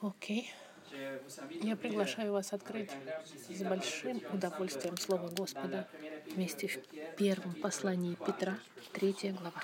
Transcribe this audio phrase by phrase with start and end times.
[0.00, 0.52] Окей.
[1.62, 2.90] Я приглашаю вас открыть
[3.48, 5.88] с большим удовольствием Слово Господа
[6.34, 8.58] вместе в первом послании Петра,
[8.92, 9.62] третья глава.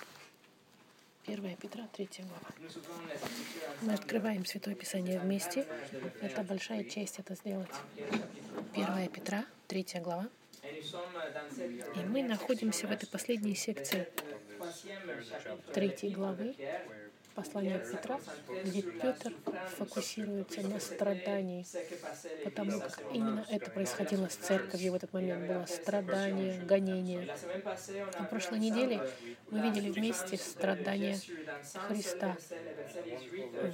[1.26, 2.72] Первая Петра, третья глава.
[3.82, 5.66] Мы открываем Святое Писание вместе.
[6.22, 7.74] Это большая честь это сделать.
[8.74, 10.28] Первая Петра, третья глава.
[10.62, 14.08] И мы находимся в этой последней секции
[15.74, 16.54] третьей главы
[17.38, 18.18] послания Петра,
[18.64, 19.32] где Петр
[19.76, 21.64] фокусируется на страдании,
[22.42, 25.46] потому как именно это происходило с церковью в этот момент.
[25.46, 27.32] Было страдание, гонение.
[28.18, 29.00] На прошлой неделе
[29.50, 31.16] мы видели вместе страдания
[31.86, 32.36] Христа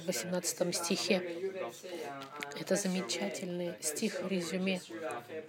[0.03, 1.23] в 18 стихе.
[2.59, 4.79] Это замечательный стих, резюме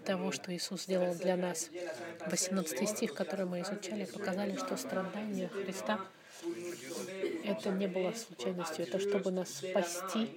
[0.06, 1.68] того, что Иисус сделал для нас.
[2.24, 6.00] 18 стих, который мы изучали, показали, что страдания Христа
[7.46, 10.30] это не было случайностью, это чтобы нас спасти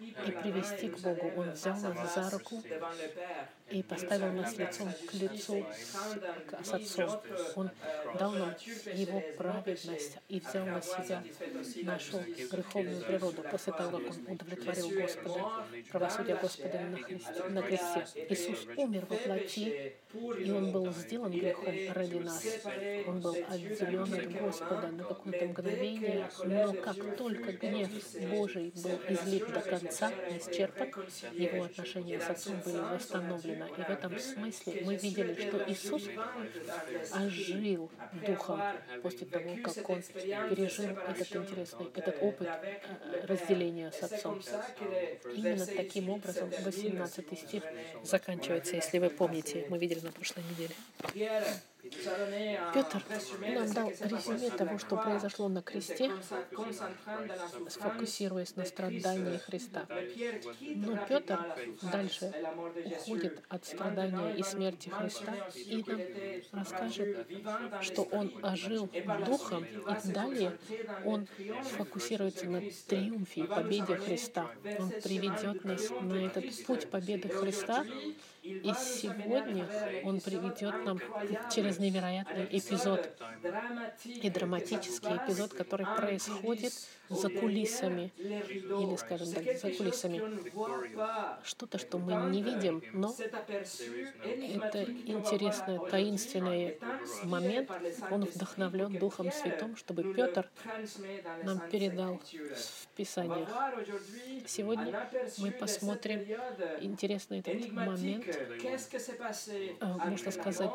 [0.00, 1.32] и привести к Богу.
[1.36, 2.62] Он взял нас за руку
[3.70, 5.66] и поставил нас лицом к лицу
[6.62, 7.20] с, Отцом.
[7.56, 7.70] Он
[8.18, 8.54] дал нам
[8.94, 11.22] Его праведность и взял на себя
[11.82, 18.06] нашу греховную природу после того, как Он удовлетворил Господа, правосудие Господа на, Христе, на кресте.
[18.28, 19.94] Иисус умер во плоти,
[20.38, 22.44] и Он был сделан грехом ради нас.
[23.06, 27.90] Он был отделен от Господа на какое-то мгновение, но как только гнев
[28.30, 30.92] Божий был излит до конца, исчерпан,
[31.32, 33.55] его отношения с Отцом были восстановлены.
[33.64, 36.02] И в этом смысле мы видели, что Иисус
[37.12, 37.90] ожил
[38.26, 38.62] Духом
[39.02, 44.40] после того, как Он пережил этот интересный, этот опыт э, разделения с Отцом.
[45.34, 47.62] Именно таким образом 18 стих
[48.02, 50.74] заканчивается, если вы помните, мы видели на прошлой неделе.
[52.74, 53.02] Петр
[53.54, 56.10] нам дал резюме того, что произошло на кресте,
[57.68, 59.86] сфокусируясь на страдании Христа.
[60.60, 61.38] Но Петр
[61.82, 62.32] дальше
[62.84, 66.00] уходит от страдания и смерти Христа и нам
[66.52, 67.26] расскажет,
[67.82, 68.88] что он ожил
[69.26, 70.58] духом, и далее
[71.04, 71.26] он
[71.76, 74.50] фокусируется на триумфе и победе Христа.
[74.78, 77.84] Он приведет нас на этот путь победы Христа,
[78.46, 79.68] и сегодня
[80.04, 81.00] он приведет нам
[81.52, 83.10] через невероятный эпизод.
[84.04, 86.72] И драматический эпизод, который происходит
[87.08, 90.20] за кулисами, или, скажем так, за кулисами.
[91.44, 96.78] Что-то, что мы не видим, но это интересный, таинственный
[97.24, 97.70] момент.
[98.10, 100.48] Он вдохновлен Духом Святым, чтобы Петр
[101.42, 103.48] нам передал в Писаниях.
[104.46, 105.08] Сегодня
[105.38, 106.20] мы посмотрим
[106.80, 108.26] интересный этот момент,
[109.80, 110.70] а, можно сказать,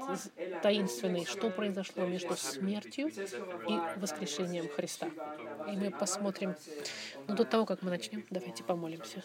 [0.61, 5.09] таинственный, что произошло между смертью и воскрешением Христа.
[5.67, 6.55] И мы посмотрим, посмотрим.
[7.27, 9.23] Но до того, как мы начнем, давайте помолимся.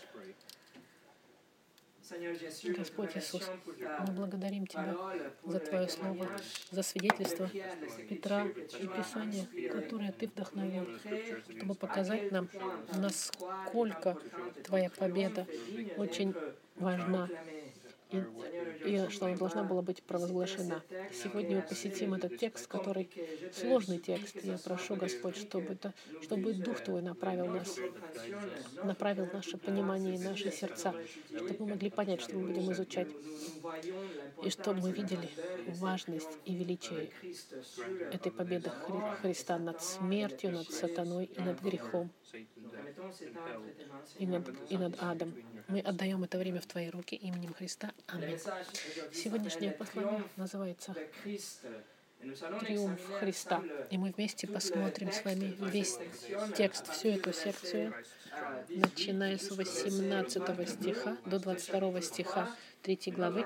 [2.78, 3.50] Господь Иисус,
[4.06, 4.96] мы благодарим Тебя
[5.44, 6.28] за Твое Слово,
[6.70, 7.50] за свидетельство
[8.08, 10.86] Петра и Писания, которое Ты вдохновил,
[11.56, 12.48] чтобы показать нам,
[12.92, 14.16] насколько
[14.64, 15.48] Твоя победа
[15.96, 16.32] очень
[16.76, 17.28] важна
[18.10, 18.22] и,
[18.84, 20.82] и что она должна была быть провозглашена.
[21.12, 23.10] Сегодня мы посетим этот текст, который
[23.52, 24.36] сложный текст.
[24.44, 27.76] Я прошу, Господь, чтобы, это, чтобы Дух Твой направил нас,
[28.84, 30.94] направил наше понимание и наши сердца,
[31.28, 33.08] чтобы мы могли понять, что мы будем изучать,
[34.42, 35.28] и чтобы мы видели
[35.66, 37.10] важность и величие
[38.12, 42.10] этой победы Хри Христа над смертью, над сатаной и над грехом,
[44.18, 45.34] и над, и над адом.
[45.68, 47.92] Мы отдаем это время в Твои руки именем Христа.
[48.06, 48.38] Аминь.
[49.12, 50.94] Сегодняшнее послание называется
[52.60, 53.62] «Триумф Христа».
[53.90, 55.98] И мы вместе посмотрим с вами весь
[56.56, 57.94] текст, всю эту секцию,
[58.68, 62.50] начиная с 18 стиха до 22 стиха
[62.86, 63.44] 3 главы.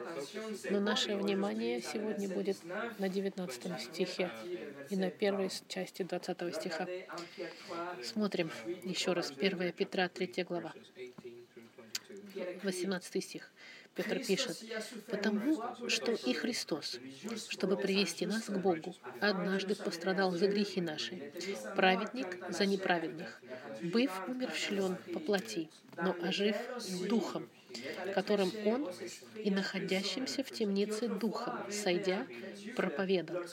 [0.70, 2.58] Но наше внимание сегодня будет
[2.98, 4.30] на 19 стихе
[4.90, 6.86] и на первой части 20 стиха.
[8.02, 8.50] Смотрим
[8.84, 10.74] еще раз 1 Петра, 3 глава.
[12.62, 13.50] 18 стих.
[13.94, 14.56] Петр пишет,
[15.08, 17.00] «Потому что и Христос,
[17.48, 21.32] чтобы привести нас к Богу, однажды пострадал за грехи наши,
[21.74, 23.42] праведник за неправедных,
[23.82, 25.70] быв умерщвлен по плоти,
[26.02, 26.56] но ожив
[27.08, 27.48] духом,
[28.14, 28.88] которым он
[29.36, 32.26] и находящимся в темнице духом, сойдя,
[32.76, 33.44] проповедал,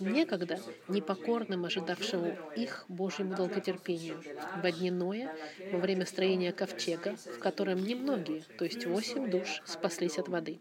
[0.00, 4.22] некогда непокорным ожидавшему их Божьему долготерпению,
[4.62, 5.34] в дни Ноя,
[5.72, 10.60] во время строения ковчега, в котором немногие, то есть восемь душ, спаслись от воды.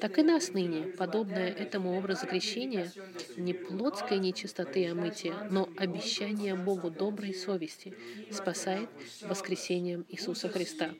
[0.00, 2.92] Так и нас ныне, подобное этому образу крещения,
[3.36, 7.94] не плотской нечистоты омытия, но обещание Богу доброй совести
[8.30, 8.88] спасает
[9.22, 10.94] воскресением Иисуса Христа,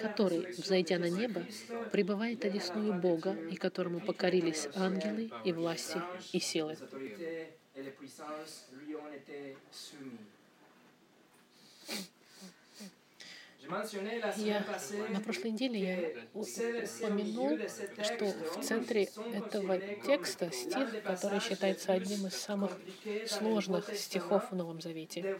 [0.00, 1.44] который, взойдя на небо,
[1.92, 6.00] пребывает одесную Бога, и которому покорились ангелы и власти
[6.32, 6.76] и силы.
[14.36, 14.64] Я
[15.10, 17.58] на прошлой неделе я упомянул,
[18.02, 22.72] что в центре этого текста стих, который считается одним из самых
[23.26, 25.36] сложных стихов в Новом Завете.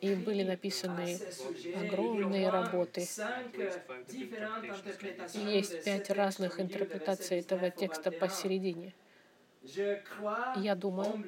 [0.00, 1.18] И были написаны
[1.76, 3.06] огромные работы.
[5.34, 8.94] И есть пять разных интерпретаций этого текста посередине.
[10.56, 11.24] Я думаю,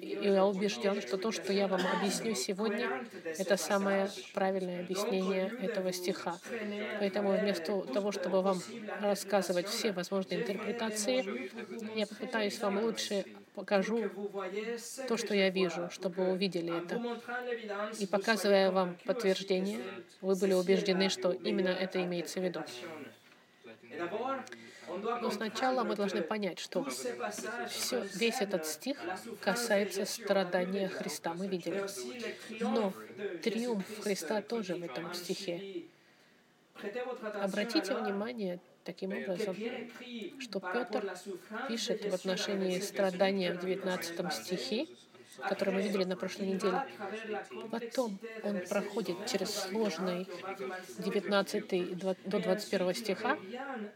[0.00, 2.88] я убежден, что то, что я вам объясню сегодня,
[3.24, 6.38] это самое правильное объяснение этого стиха.
[6.98, 8.60] Поэтому вместо того, чтобы вам
[9.00, 11.50] рассказывать все возможные интерпретации,
[11.96, 13.24] я попытаюсь вам лучше
[13.54, 14.10] покажу
[15.08, 17.00] то, что я вижу, чтобы вы увидели это.
[17.98, 19.80] И показывая вам подтверждение,
[20.20, 22.62] вы были убеждены, что именно это имеется в виду.
[25.20, 26.84] Но сначала мы должны понять, что
[27.68, 28.98] все, весь этот стих
[29.40, 31.34] касается страдания Христа.
[31.34, 31.84] Мы видели.
[32.60, 32.92] Но
[33.42, 35.84] триумф Христа тоже в этом стихе.
[37.34, 39.56] Обратите внимание таким образом,
[40.38, 41.14] что Петр
[41.68, 44.86] пишет в отношении страдания в 19 стихе,
[45.48, 46.82] который мы видели на прошлой неделе.
[47.70, 50.28] Потом он проходит через сложный
[50.98, 53.38] 19 до 21 стиха,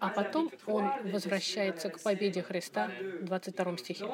[0.01, 4.07] а потом он возвращается к победе Христа в 22 стихе.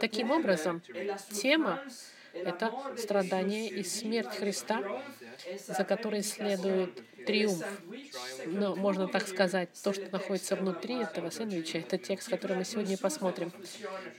[0.00, 0.82] Таким образом,
[1.30, 1.80] тема—
[2.32, 5.02] это страдание и смерть Христа,
[5.66, 7.64] за которой следует триумф.
[8.46, 12.96] Но можно так сказать, то, что находится внутри этого сэндвича, это текст, который мы сегодня
[12.96, 13.52] посмотрим,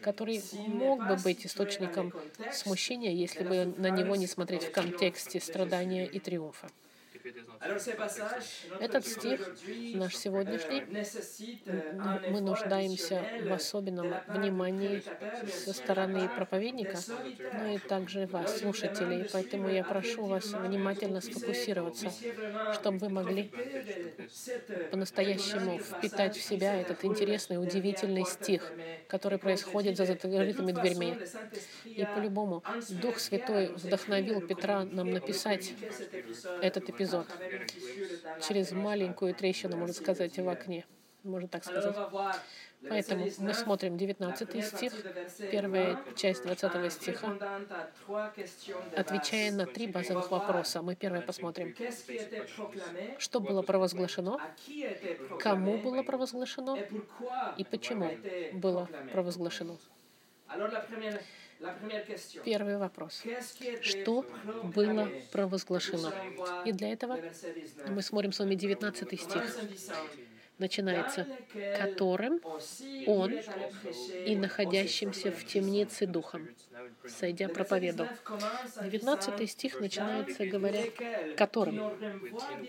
[0.01, 2.13] который мог бы быть источником
[2.51, 6.69] смущения, если бы на него не смотреть в контексте страдания и триумфа.
[8.80, 9.56] Этот стих,
[9.96, 10.84] наш сегодняшний,
[12.30, 15.02] мы нуждаемся в особенном внимании
[15.48, 17.00] со стороны проповедника,
[17.54, 19.30] но и также вас, слушателей.
[19.31, 22.12] Поэтому я прошу вас внимательно сфокусироваться,
[22.74, 23.52] чтобы вы могли
[24.92, 28.70] по-настоящему впитать в себя этот интересный, удивительный стих,
[29.08, 31.18] который происходит за закрытыми дверьми.
[31.86, 35.74] И по-любому Дух Святой вдохновил Петра нам написать
[36.62, 37.12] этот эпизод
[38.48, 40.86] через маленькую трещину, можно сказать, в окне.
[41.24, 41.95] Можно так сказать.
[42.89, 44.94] Поэтому мы смотрим 19 стих,
[45.51, 47.38] первая часть 20 стиха,
[48.95, 50.81] отвечая на три базовых вопроса.
[50.81, 51.75] Мы первое посмотрим.
[53.18, 54.38] Что было провозглашено,
[55.39, 56.77] кому было провозглашено
[57.57, 58.12] и почему
[58.54, 59.77] было провозглашено.
[62.44, 63.24] Первый вопрос.
[63.81, 64.25] Что
[64.63, 66.13] было провозглашено?
[66.65, 67.19] И для этого
[67.88, 69.57] мы смотрим с вами 19 стих.
[70.60, 71.27] начинается,
[71.77, 72.39] которым
[73.07, 73.33] он
[74.25, 76.48] и находящимся в темнице духом,
[77.07, 78.09] сойдя проповедовал.
[78.81, 80.83] 19 стих начинается, говоря,
[81.38, 81.91] которым,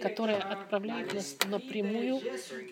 [0.00, 2.20] которое отправляет нас напрямую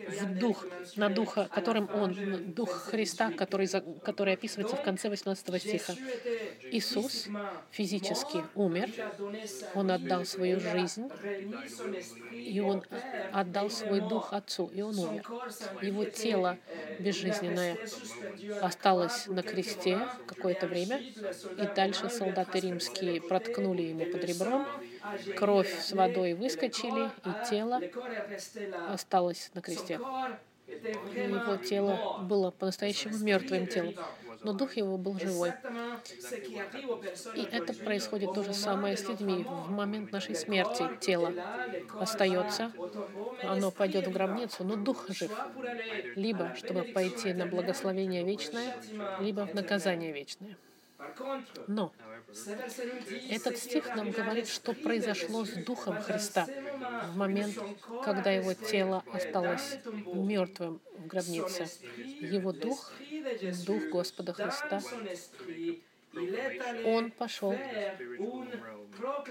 [0.09, 0.67] в дух,
[0.97, 3.69] на духа, которым он, дух Христа, который,
[4.01, 5.95] который описывается в конце 18 стиха.
[6.71, 7.29] Иисус
[7.71, 8.91] физически умер,
[9.75, 11.09] он отдал свою жизнь,
[12.33, 12.83] и он
[13.33, 15.27] отдал свой дух Отцу, и он умер.
[15.83, 16.59] Его тело
[16.99, 17.77] безжизненное
[18.61, 21.01] осталось на кресте какое-то время,
[21.59, 24.67] и дальше солдаты римские проткнули ему под ребром,
[25.37, 27.81] кровь с водой выскочили, и тело
[28.89, 30.01] осталось на кресте.
[30.67, 33.95] Его тело было по-настоящему мертвым телом
[34.45, 35.53] но дух его был живой.
[37.35, 39.45] И это происходит то же самое с людьми.
[39.45, 41.33] В момент нашей смерти тело
[41.99, 42.73] остается,
[43.43, 45.31] оно пойдет в гробницу, но дух жив.
[46.17, 48.77] Либо, чтобы пойти на благословение вечное,
[49.21, 50.57] либо в наказание вечное.
[51.67, 51.93] Но
[53.29, 56.47] этот стих нам говорит, что произошло с Духом Христа
[57.13, 57.59] в момент,
[58.05, 59.79] когда его тело осталось
[60.15, 61.69] мертвым в гробнице.
[62.21, 62.93] Его Дух,
[63.67, 64.81] Дух Господа Христа,
[66.85, 67.55] он пошел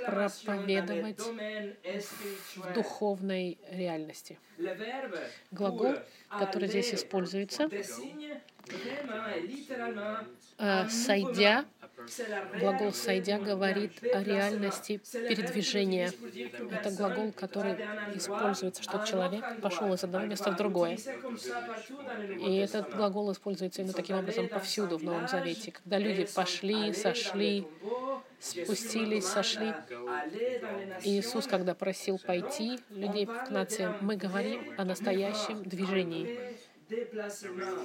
[0.05, 1.19] проповедовать
[2.55, 4.39] в духовной реальности.
[5.51, 5.95] Глагол,
[6.29, 7.69] который здесь используется,
[10.89, 11.65] сойдя
[12.60, 16.12] Глагол «сойдя» говорит о реальности передвижения.
[16.72, 17.74] Это глагол, который
[18.15, 20.98] используется, что человек пошел из одного места в другое.
[22.39, 25.72] И этот глагол используется именно таким образом повсюду в Новом Завете.
[25.72, 27.68] Когда люди пошли, сошли,
[28.39, 29.74] спустились, сошли.
[31.03, 36.58] И Иисус, когда просил пойти людей к нациям, мы говорим о настоящем движении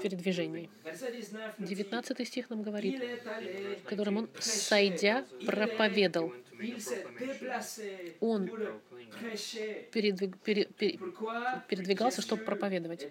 [0.02, 0.70] передвижении.
[1.58, 3.02] 19 стих нам говорит,
[3.84, 6.32] в котором он, сойдя, проповедал.
[8.20, 8.50] Он
[9.92, 10.98] передвиг, пере, пере,
[11.68, 13.06] передвигался, чтобы проповедовать.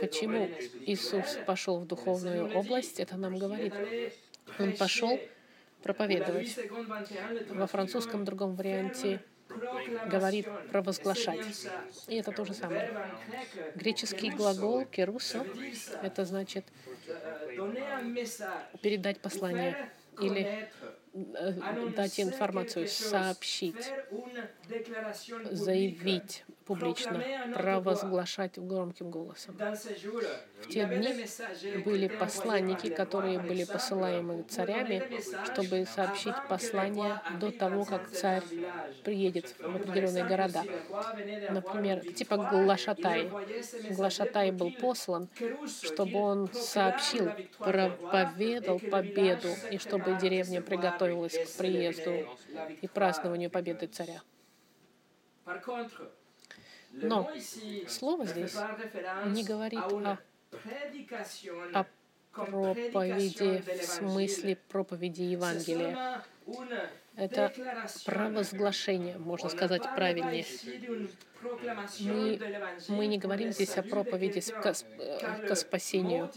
[0.00, 0.50] Почему
[0.86, 3.72] Иисус пошел в духовную область, это нам говорит.
[4.58, 5.18] Он пошел
[5.82, 6.58] проповедовать.
[7.48, 9.22] Во французском другом варианте
[10.06, 11.68] говорит провозглашать.
[12.08, 12.90] И это то же самое.
[13.74, 15.44] Греческий глагол «керусо»—
[16.02, 16.64] это значит
[18.82, 19.90] передать послание
[20.20, 20.68] или
[21.14, 23.92] э, дать информацию, сообщить,
[25.50, 27.20] заявить, публично
[27.52, 29.56] провозглашать громким голосом.
[29.56, 31.26] В те дни
[31.84, 35.02] были посланники, которые были посылаемы царями,
[35.52, 38.44] чтобы сообщить послание до того, как царь
[39.02, 40.62] приедет в определенные города.
[41.50, 43.28] Например, типа Глашатай.
[43.90, 45.28] Глашатай был послан,
[45.82, 52.12] чтобы он сообщил, проповедал победу, и чтобы деревня приготовилась к приезду
[52.80, 54.22] и празднованию победы царя.
[56.92, 57.30] Но
[57.88, 58.54] слово здесь
[59.26, 60.18] не говорит о,
[61.74, 61.86] о
[62.32, 66.22] проповеди в смысле проповеди Евангелия.
[67.16, 67.52] Это
[68.04, 70.46] провозглашение, можно сказать правильнее.
[72.00, 72.38] Мы,
[72.88, 74.74] мы не говорим здесь о проповеди к,
[75.48, 76.30] к спасению,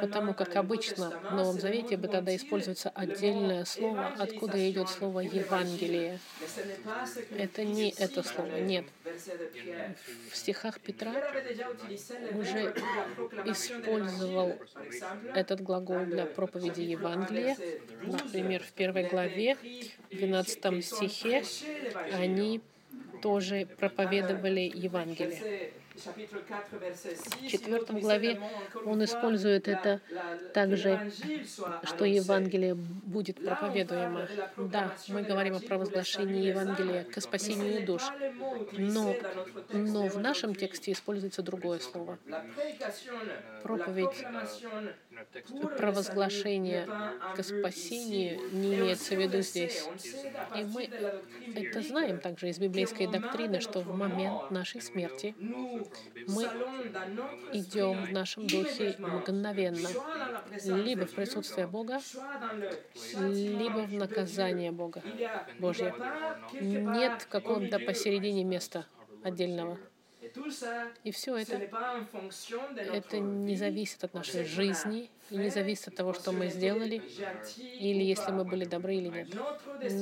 [0.00, 6.18] потому как обычно в Новом Завете бы тогда используется отдельное слово, откуда идет слово Евангелие.
[7.36, 8.84] Это не это слово, нет.
[10.30, 11.14] В стихах Петра
[12.34, 12.74] уже
[13.46, 14.58] использовал
[15.34, 17.56] этот глагол для проповеди Евангелия.
[18.02, 19.56] Например, в первой главе,
[20.10, 21.44] в 12 стихе,
[22.12, 22.60] они
[23.20, 25.72] тоже проповедовали Евангелие.
[27.40, 28.40] В четвертом главе
[28.84, 30.00] он использует это
[30.54, 31.10] также,
[31.82, 34.28] что Евангелие будет проповедуемо.
[34.56, 38.02] Да, мы говорим о провозглашении Евангелия к спасению душ,
[38.72, 39.16] но,
[39.72, 42.18] но в нашем тексте используется другое слово.
[43.62, 44.24] Проповедь
[45.76, 46.86] провозглашение
[47.36, 49.84] к спасению не имеется в виду здесь.
[50.56, 50.84] И мы
[51.54, 56.44] это знаем также из библейской доктрины, что в момент нашей смерти мы
[57.52, 59.88] идем в нашем духе мгновенно,
[60.64, 62.00] либо в присутствие Бога,
[63.18, 65.02] либо в наказание Бога,
[65.58, 65.94] Божье.
[66.60, 68.86] Нет какого-то посередине места
[69.22, 69.78] отдельного.
[71.04, 71.56] И все это,
[72.76, 77.02] это не зависит от нашей жизни, и не зависит от того, что мы сделали,
[77.58, 79.28] или если мы были добры или нет.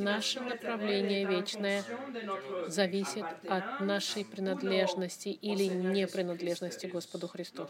[0.00, 1.82] Наше направление вечное
[2.68, 7.68] зависит от нашей принадлежности или непринадлежности Господу Христу.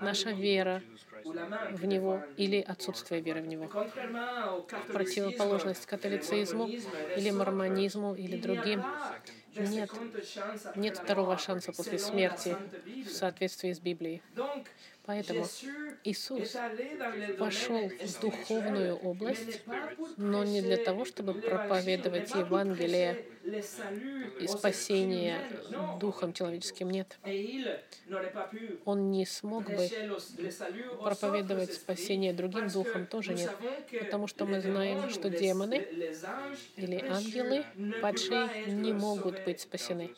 [0.00, 0.82] Наша вера
[1.24, 3.70] в Него или отсутствие веры в Него.
[4.92, 8.82] Противоположность католицизму или мормонизму или другим
[9.56, 9.90] нет,
[10.76, 12.56] нет второго шанса после смерти
[13.04, 14.22] в соответствии с Библией.
[15.06, 15.46] Поэтому
[16.04, 16.56] Иисус
[17.38, 19.62] пошел в духовную область,
[20.16, 23.26] но не для того, чтобы проповедовать Евангелие
[24.40, 25.40] и спасение
[26.00, 26.88] духом человеческим.
[26.88, 27.18] Нет.
[28.86, 29.90] Он не смог бы
[31.02, 33.50] проповедовать спасение другим духом, тоже нет.
[34.00, 35.86] Потому что мы знаем, что демоны
[36.76, 37.66] или ангелы
[38.00, 40.14] падшие не могут быть спасены.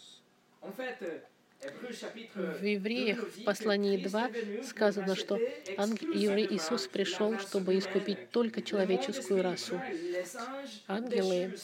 [2.35, 4.31] В Евреях, в послании 2,
[4.65, 9.81] сказано, что еврей Иисус пришел, чтобы искупить только человеческую расу.
[10.87, 11.55] Ангелы,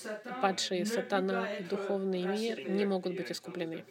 [0.40, 3.84] падшие сатана и духовный мир не могут быть искуплены.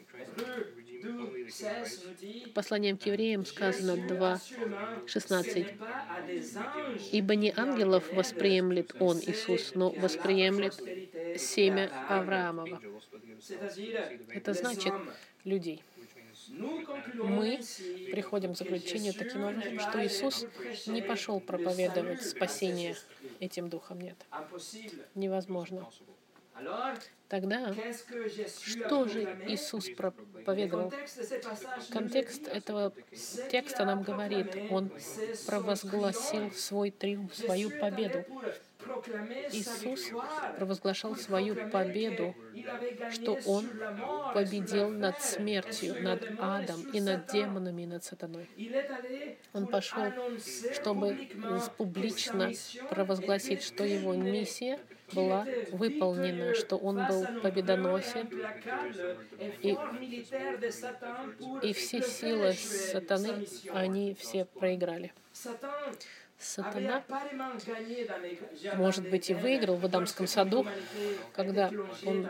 [2.53, 5.67] Посланием к евреям сказано 2.16.
[7.11, 10.75] «Ибо не ангелов восприемлет Он, Иисус, но восприемлет
[11.37, 12.79] семя Авраамова».
[14.29, 14.93] Это значит
[15.43, 15.83] людей
[16.51, 17.61] мы
[18.11, 20.45] приходим к заключению таким образом, что Иисус
[20.85, 22.95] не пошел проповедовать спасение
[23.39, 24.01] этим духом.
[24.01, 24.17] Нет.
[25.15, 25.87] Невозможно.
[27.27, 27.73] Тогда
[28.65, 30.91] что же Иисус проповедовал?
[31.89, 32.93] Контекст этого
[33.49, 34.91] текста нам говорит, Он
[35.47, 38.25] провозгласил свой триумф, свою победу.
[39.51, 40.11] Иисус
[40.57, 42.35] провозглашал свою победу,
[43.11, 43.65] что Он
[44.33, 48.49] победил над смертью, над адом и над демонами, и над сатаной.
[49.53, 50.11] Он пошел,
[50.73, 51.29] чтобы
[51.77, 52.51] публично
[52.89, 54.79] провозгласить, что Его миссия
[55.13, 58.29] была выполнена, что Он был победоносен,
[59.61, 59.77] и,
[61.61, 65.13] и все силы сатаны, они все проиграли.
[66.41, 67.03] Сатана,
[68.75, 70.65] может быть, и выиграл в Адамском саду,
[71.33, 71.71] когда
[72.05, 72.27] он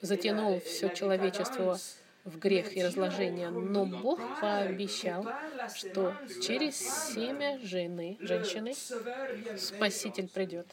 [0.00, 1.78] затянул все человечество
[2.24, 3.50] в грех и разложение.
[3.50, 5.26] Но Бог пообещал,
[5.74, 8.74] что через семя жены, женщины
[9.56, 10.66] Спаситель придет.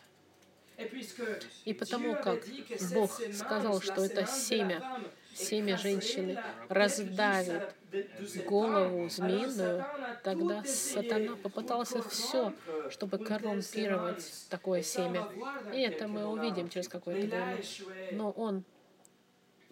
[1.65, 2.43] И потому как
[2.93, 5.01] Бог сказал, что это семя
[5.33, 7.75] семя женщины раздавит
[8.45, 9.85] голову змеиную,
[10.23, 12.53] тогда сатана попытался все,
[12.89, 15.27] чтобы коррумпировать такое семя.
[15.73, 17.57] И это мы увидим через какое-то время.
[18.11, 18.63] Но он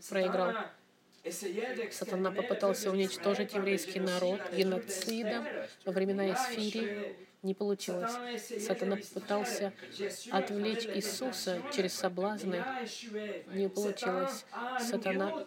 [0.10, 0.54] проиграл.
[1.92, 5.46] Сатана попытался уничтожить еврейский народ геноцидом
[5.86, 8.12] во времена Исфирии, не получилось.
[8.60, 9.74] Сатана пытался
[10.32, 12.64] отвлечь Иисуса через соблазны.
[13.54, 14.46] Не получилось.
[14.80, 15.44] Сатана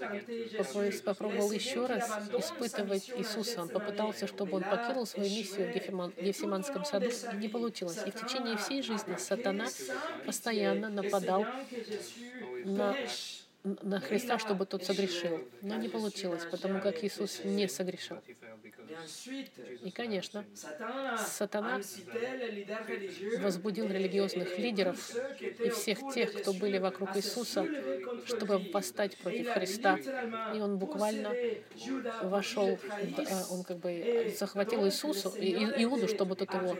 [1.04, 3.62] попробовал еще раз испытывать Иисуса.
[3.62, 7.10] Он попытался, чтобы он покинул свою миссию в Гефсиманском саду.
[7.34, 8.00] Не получилось.
[8.06, 9.66] И в течение всей жизни Сатана
[10.26, 11.46] постоянно нападал
[12.64, 12.96] на
[13.64, 15.40] на Христа, чтобы тот согрешил.
[15.62, 18.18] Но не получилось, потому как Иисус не согрешил.
[19.82, 20.44] И, конечно,
[21.18, 21.80] сатана
[23.40, 27.66] возбудил религиозных лидеров и всех тех, кто были вокруг Иисуса,
[28.26, 29.98] чтобы восстать против Христа.
[30.54, 31.32] И он буквально
[32.22, 32.78] вошел,
[33.50, 36.76] он как бы захватил Иисусу, Иуду, чтобы тот его,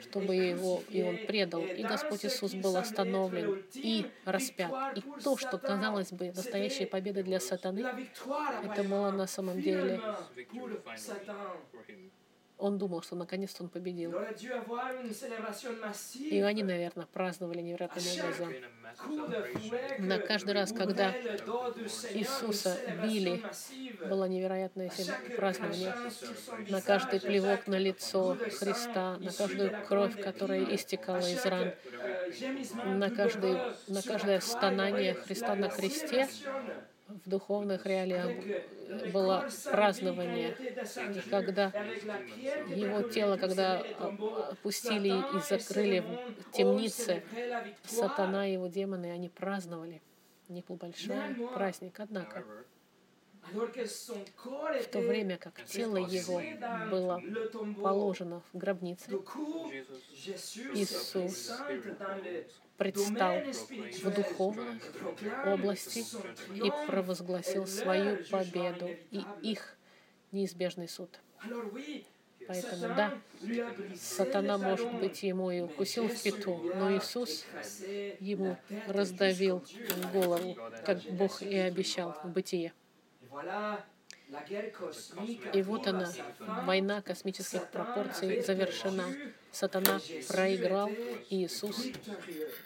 [0.00, 1.62] чтобы его, и он предал.
[1.62, 4.96] И Господь Иисус был остановлен и распят.
[4.96, 7.84] И то, что казалось бы настоящей победой для сатаны,
[8.64, 10.00] это было на самом деле
[12.60, 14.14] он думал, что наконец-то он победил.
[16.14, 18.54] И они, наверное, праздновали невероятным образом.
[19.98, 21.12] На каждый раз, когда
[22.12, 23.42] Иисуса били,
[24.08, 24.90] было невероятное
[25.36, 25.94] празднование.
[26.68, 31.72] На каждый плевок на лицо Христа, на каждую кровь, которая истекала из ран,
[32.84, 36.28] на, каждый, на каждое стонание Христа на кресте,
[37.24, 40.56] в духовных реалиях было празднование,
[41.30, 41.66] когда
[42.68, 43.80] его тело, когда
[44.50, 47.22] опустили и закрыли в темнице,
[47.84, 50.00] сатана и его демоны, они праздновали.
[50.48, 51.16] У них был большой
[51.54, 52.00] праздник.
[52.00, 52.44] Однако,
[53.52, 56.42] в то время как тело его
[56.90, 57.22] было
[57.82, 59.10] положено в гробнице,
[60.74, 61.52] Иисус
[62.80, 63.34] предстал
[64.02, 64.80] в духовной
[65.44, 66.02] области
[66.56, 69.76] и провозгласил свою победу и их
[70.32, 71.20] неизбежный суд.
[72.48, 73.18] Поэтому, да,
[73.94, 77.44] сатана, может быть, ему и укусил в пету, но Иисус
[78.18, 79.62] ему раздавил
[80.14, 82.72] голову, как Бог и обещал в бытие.
[85.52, 86.12] И вот она,
[86.64, 89.06] война космических пропорций завершена.
[89.50, 90.88] Сатана проиграл,
[91.28, 91.88] и Иисус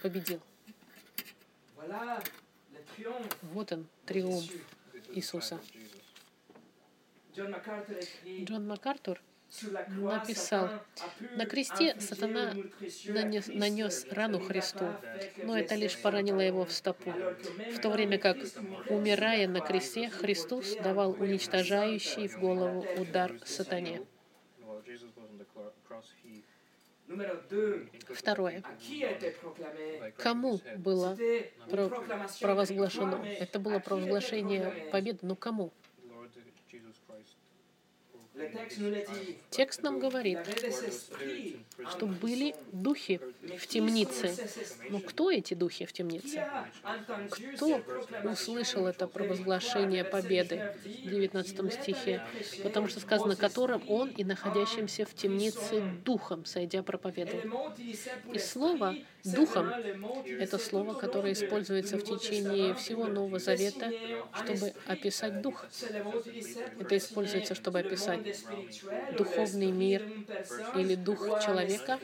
[0.03, 0.41] победил.
[3.43, 4.51] Вот он, триумф
[5.15, 5.59] Иисуса.
[7.35, 9.21] Джон МакАртур
[9.97, 10.71] написал,
[11.37, 12.55] на кресте сатана
[13.07, 14.87] нанес, нанес рану Христу,
[15.43, 17.13] но это лишь поранило его в стопу,
[17.73, 18.37] в то время как,
[18.89, 24.03] умирая на кресте, Христос давал уничтожающий в голову удар сатане.
[28.11, 28.63] Второе.
[30.17, 31.17] Кому было
[32.41, 33.25] провозглашено?
[33.25, 35.73] Это было провозглашение победы, но кому?
[39.51, 40.39] Текст нам говорит,
[41.91, 43.21] что были духи
[43.59, 44.35] в темнице.
[44.91, 46.45] Но кто эти духи в темнице?
[47.55, 47.81] Кто
[48.25, 52.23] услышал это провозглашение победы в 19 стихе?
[52.63, 57.73] Потому что сказано, которым он и находящимся в темнице духом, сойдя проповедовал.
[58.33, 59.69] И слово Духом—
[60.39, 63.91] это слово, которое используется в течение всего Нового Завета,
[64.35, 65.65] чтобы описать Дух.
[66.79, 68.21] Это используется, чтобы описать
[69.17, 70.03] духовный мир
[70.77, 71.99] или Дух человека,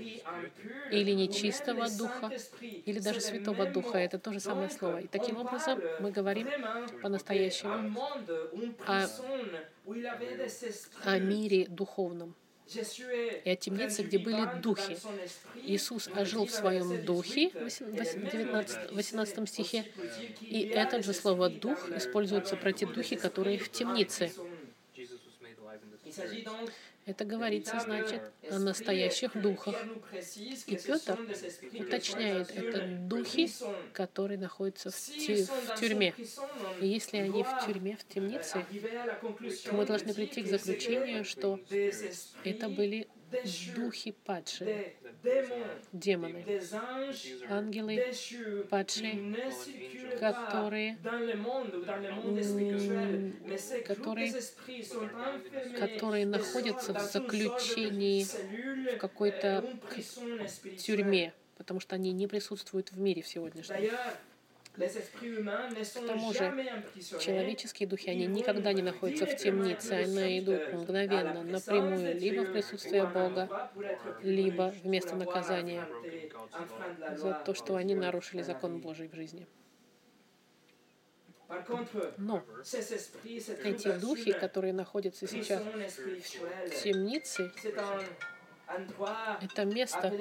[0.90, 3.98] или нечистого Духа, или даже Святого Духа.
[3.98, 5.02] Это то же самое слово.
[5.02, 6.48] И таким образом мы говорим
[7.02, 7.98] по-настоящему
[8.86, 9.06] о,
[11.04, 12.34] о мире духовном
[13.44, 14.96] и о темнице, где были духи.
[15.64, 19.84] Иисус ожил в своем духе, в 19, 18 стихе,
[20.40, 24.32] и это же слово «дух» используется про те духи, которые в темнице.
[27.10, 29.74] Это говорится, значит, о настоящих духах.
[30.66, 31.18] И Петр
[31.74, 33.50] уточняет, это духи,
[33.92, 36.14] которые находятся в, тюрьме.
[36.80, 38.64] И если они в тюрьме, в темнице,
[39.64, 41.58] то мы должны прийти к заключению, что
[42.44, 43.08] это были
[43.74, 44.94] духи падшие,
[45.92, 46.44] демоны,
[47.48, 48.14] ангелы
[48.68, 49.36] падшие,
[50.18, 50.96] которые,
[53.86, 54.34] которые,
[55.78, 58.24] которые находятся в заключении
[58.94, 59.64] в какой-то
[60.78, 63.90] тюрьме, потому что они не присутствуют в мире в сегодняшнем.
[64.76, 66.84] К тому же,
[67.20, 73.06] человеческие духи, они никогда не находятся в темнице, они идут мгновенно, напрямую, либо в присутствие
[73.06, 73.70] Бога,
[74.22, 75.86] либо вместо наказания
[77.16, 79.46] за то, что они нарушили закон Божий в жизни.
[82.16, 82.44] Но
[83.64, 87.52] эти духи, которые находятся сейчас в темнице,
[89.42, 90.14] это место,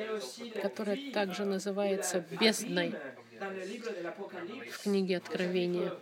[0.59, 2.95] которое также называется бездной
[4.71, 5.93] в книге Откровения.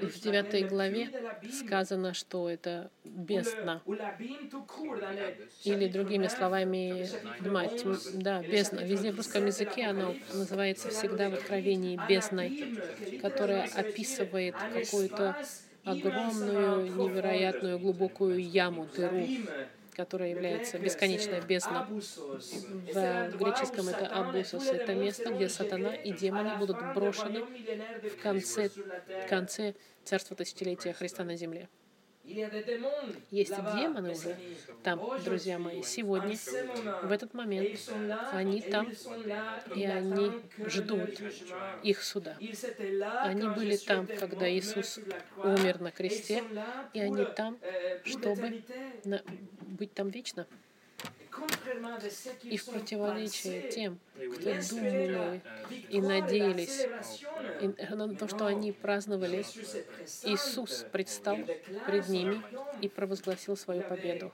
[0.00, 1.10] И в девятой главе
[1.52, 3.82] сказано, что это бездна.
[5.64, 7.08] Или другими словами,
[8.14, 8.80] да, бездна.
[8.80, 12.78] Везде в русском языке оно называется всегда в Откровении бездной,
[13.20, 15.36] которая описывает какую-то
[15.84, 19.26] огромную, невероятную, глубокую яму, дыру,
[19.94, 21.86] которая является бесконечной бездна.
[21.88, 24.66] В греческом это абусос.
[24.66, 28.70] Это место, где сатана и демоны будут брошены в конце,
[29.28, 29.74] конце
[30.04, 31.68] царства тысячелетия Христа на земле.
[32.24, 34.36] Есть демоны уже
[34.82, 36.36] там, друзья мои, сегодня,
[37.02, 37.78] в этот момент.
[38.32, 38.88] Они там,
[39.74, 40.30] и они
[40.66, 41.20] ждут
[41.82, 42.36] их суда.
[43.22, 45.00] Они были там, когда Иисус
[45.38, 46.44] умер на кресте,
[46.92, 47.58] и они там,
[48.04, 48.62] чтобы
[49.62, 50.46] быть там вечно.
[52.42, 55.40] И в противоречие тем, кто думали
[55.88, 56.86] и надеялись.
[57.60, 59.44] и на то, что они праздновали,
[60.24, 61.38] Иисус предстал
[61.86, 62.42] пред ними
[62.80, 64.32] и провозгласил свою победу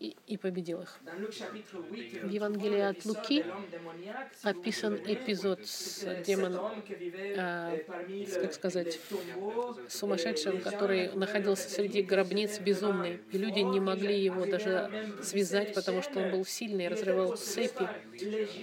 [0.00, 0.98] и, и победил их.
[2.22, 3.44] В Евангелии от Луки
[4.42, 7.78] описан эпизод с демоном, э,
[8.40, 9.00] как сказать,
[9.88, 13.20] сумасшедшим, который находился среди гробниц безумный.
[13.32, 14.90] И люди не могли его даже
[15.22, 17.88] связать, потому что он был сильный, разрывал цепи.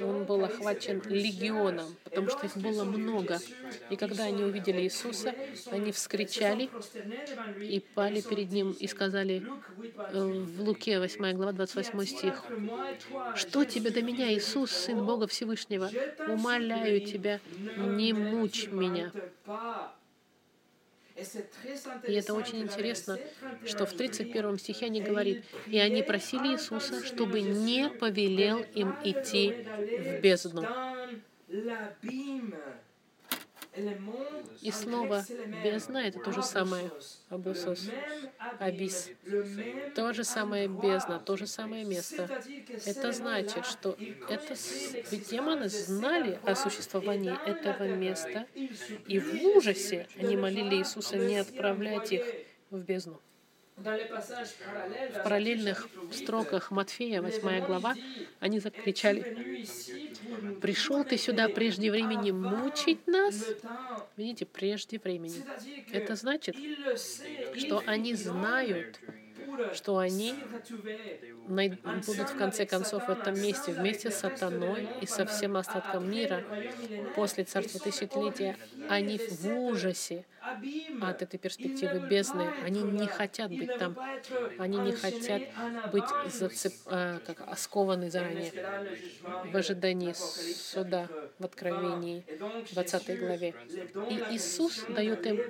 [0.01, 3.39] Он был охвачен легионом, потому что их было много.
[3.89, 5.33] И когда они увидели Иисуса,
[5.71, 6.69] они вскричали
[7.61, 9.43] и пали перед Ним и сказали
[9.97, 12.43] э, в Луке 8 глава 28 стих.
[13.35, 15.89] «Что тебе до меня, Иисус, Сын Бога Всевышнего?
[16.27, 17.39] Умоляю тебя,
[17.77, 19.11] не мучь меня».
[22.07, 23.17] И это очень интересно,
[23.65, 29.65] что в 31 стихе они говорит, «И они просили Иисуса, чтобы не повелел им идти
[29.77, 30.67] в бездну».
[34.61, 35.25] И слово
[35.63, 36.91] «бездна»— это то же самое
[37.29, 37.89] «абусос»,
[38.59, 39.09] «абис».
[39.95, 42.29] То же самое «бездна», то же самое место.
[42.85, 43.97] Это значит, что
[44.29, 44.55] это...
[45.11, 48.47] Ведь демоны знали о существовании этого места,
[49.07, 52.25] и в ужасе они молили Иисуса не отправлять их
[52.69, 53.19] в бездну.
[53.77, 57.95] В параллельных строках Матфея, 8 глава,
[58.39, 59.65] они закричали,
[60.61, 63.35] «Пришел ты сюда прежде времени мучить нас?»
[64.15, 65.43] Видите, прежде времени.
[65.91, 66.55] Это значит,
[67.57, 68.99] что они знают,
[69.73, 70.35] что они
[71.47, 76.43] будут в конце концов в этом месте вместе с сатаной и со всем остатком мира
[77.15, 78.57] после царства тысячелетия.
[78.89, 80.25] Они в ужасе
[81.01, 82.51] от этой перспективы бездны.
[82.63, 83.97] Они не хотят быть там.
[84.59, 85.41] Они не хотят
[85.91, 86.73] быть зацеп...
[86.85, 88.51] а, как, оскованы заранее
[89.51, 91.07] в ожидании суда
[91.39, 92.23] в Откровении
[92.71, 93.55] 20 главе.
[94.09, 95.41] И Иисус дает им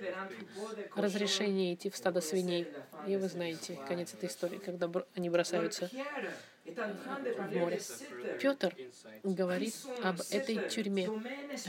[0.95, 2.67] разрешение идти в стадо свиней.
[3.07, 5.89] И вы знаете конец этой истории, когда они бросаются
[6.65, 7.79] в море.
[8.41, 8.75] Петр
[9.23, 11.07] говорит об этой тюрьме,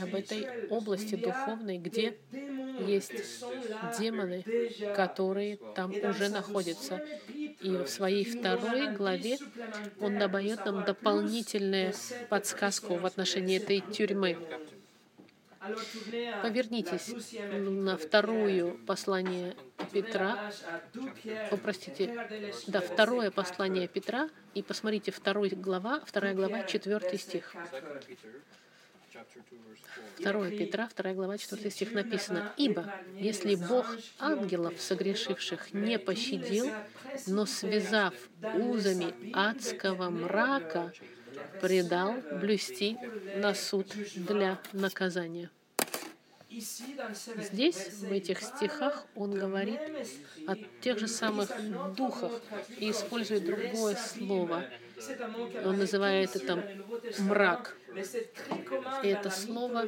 [0.01, 2.17] об этой области духовной, где
[2.85, 3.13] есть
[3.97, 4.43] демоны,
[4.93, 7.01] которые там уже находятся.
[7.33, 9.37] И в своей второй главе
[10.01, 11.93] он дает нам дополнительную
[12.29, 14.37] подсказку в отношении этой тюрьмы.
[16.41, 17.13] Повернитесь
[17.51, 19.55] на вторую послание
[19.91, 20.51] Петра,
[21.49, 22.27] попростите,
[22.67, 27.55] да, второе послание Петра, и посмотрите второй глава, вторая глава, четвертый стих.
[30.19, 33.85] 2 Петра, 2 глава, 4 стих написано, «Ибо, если Бог
[34.19, 36.69] ангелов, согрешивших, не пощадил,
[37.27, 38.13] но связав
[38.55, 40.91] узами адского мрака,
[41.61, 42.97] предал блюсти
[43.35, 45.49] на суд для наказания».
[46.49, 49.79] Здесь, в этих стихах, он говорит
[50.47, 51.51] о тех же самых
[51.95, 52.31] духах
[52.77, 54.63] и использует другое слово.
[55.65, 56.63] Он называет это
[57.19, 57.77] мрак.
[59.03, 59.87] И это слово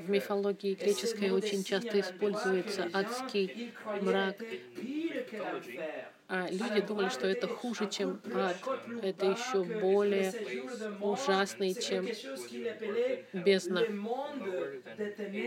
[0.00, 2.88] в мифологии греческой очень часто используется.
[2.92, 4.36] Адский мрак.
[6.28, 8.56] А люди думали, что это хуже, чем ад.
[9.02, 10.32] Это еще более
[11.00, 12.06] ужасный, чем
[13.32, 13.80] бездна.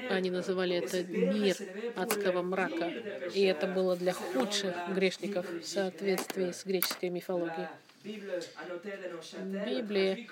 [0.09, 1.55] Они называли это мир
[1.95, 2.89] адского мрака.
[3.33, 7.67] И это было для худших грешников в соответствии с греческой мифологией.
[8.03, 10.27] Библия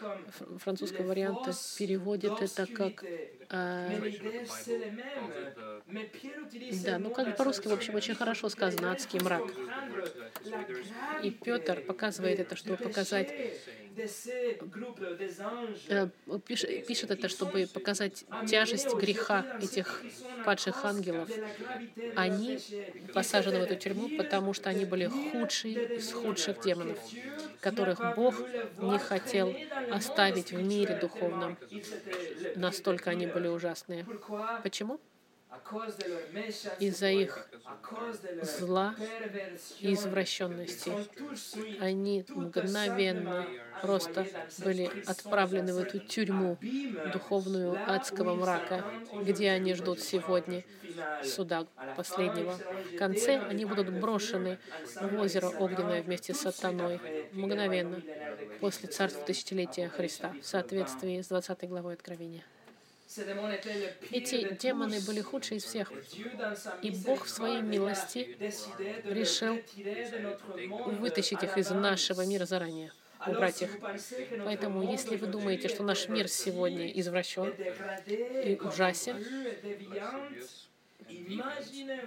[0.58, 3.04] французского варианта переводит это как
[3.52, 3.90] а,
[6.84, 9.44] да, ну как по-русски, в общем, очень хорошо сказано «адский мрак».
[11.24, 13.30] И Петр показывает это, чтобы показать
[15.88, 16.08] Э,
[16.46, 20.04] пишет, пишет это, чтобы показать тяжесть греха этих
[20.46, 21.30] падших ангелов.
[22.16, 22.60] Они
[23.14, 27.00] посажены в эту тюрьму, потому что они были худшие из худших демонов,
[27.60, 28.36] которых Бог
[28.80, 29.54] не хотел
[29.92, 31.58] оставить в мире духовном.
[32.56, 34.06] Настолько они были ужасные.
[34.64, 35.00] Почему?
[36.80, 37.50] из-за их
[38.44, 38.96] зла
[39.80, 40.92] и извращенности.
[41.80, 43.48] Они мгновенно
[43.82, 44.28] просто
[44.60, 46.58] были отправлены в эту тюрьму
[47.14, 48.86] духовную адского мрака,
[49.24, 50.64] где они ждут сегодня
[51.24, 52.58] суда последнего.
[52.94, 54.60] В конце они будут брошены
[55.02, 57.00] в озеро огненное вместе с сатаной
[57.32, 58.02] мгновенно
[58.60, 62.44] после царства тысячелетия Христа в соответствии с 20 главой Откровения.
[64.12, 65.92] Эти демоны были худшие из всех.
[66.84, 68.38] И Бог в своей милости
[69.04, 69.60] решил
[71.00, 72.92] вытащить их из нашего мира заранее
[73.28, 73.72] убрать их.
[74.46, 77.54] Поэтому, если вы думаете, что наш мир сегодня извращен
[78.08, 79.18] и ужасен,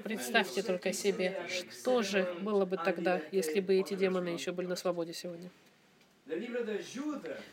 [0.04, 4.76] представьте только себе, что же было бы тогда, если бы эти демоны еще были на
[4.76, 5.50] свободе сегодня.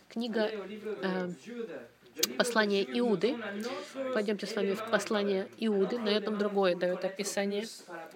[0.09, 0.51] Книга
[1.01, 1.29] э,
[2.37, 3.35] послание Иуды.
[4.13, 7.67] Пойдемте с вами в послание Иуды, но этом другое дает описание,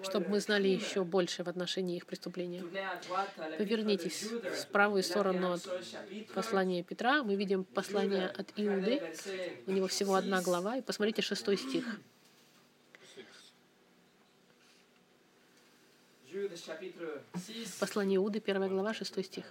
[0.04, 2.64] чтобы мы знали еще больше в отношении их преступления.
[3.58, 5.68] Повернитесь в правую сторону от
[6.34, 7.24] послания Петра.
[7.24, 9.02] Мы видим послание от Иуды.
[9.68, 10.78] У него всего одна глава.
[10.78, 11.86] И посмотрите шестой стих.
[17.80, 19.46] Послание Иуды, первая глава, шестой стих.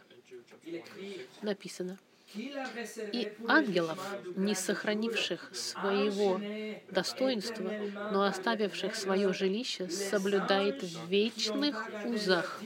[1.43, 1.99] Написано
[2.35, 3.99] и ангелов,
[4.37, 6.41] не сохранивших своего
[6.91, 7.73] достоинства,
[8.13, 12.61] но оставивших свое жилище, соблюдает в вечных узах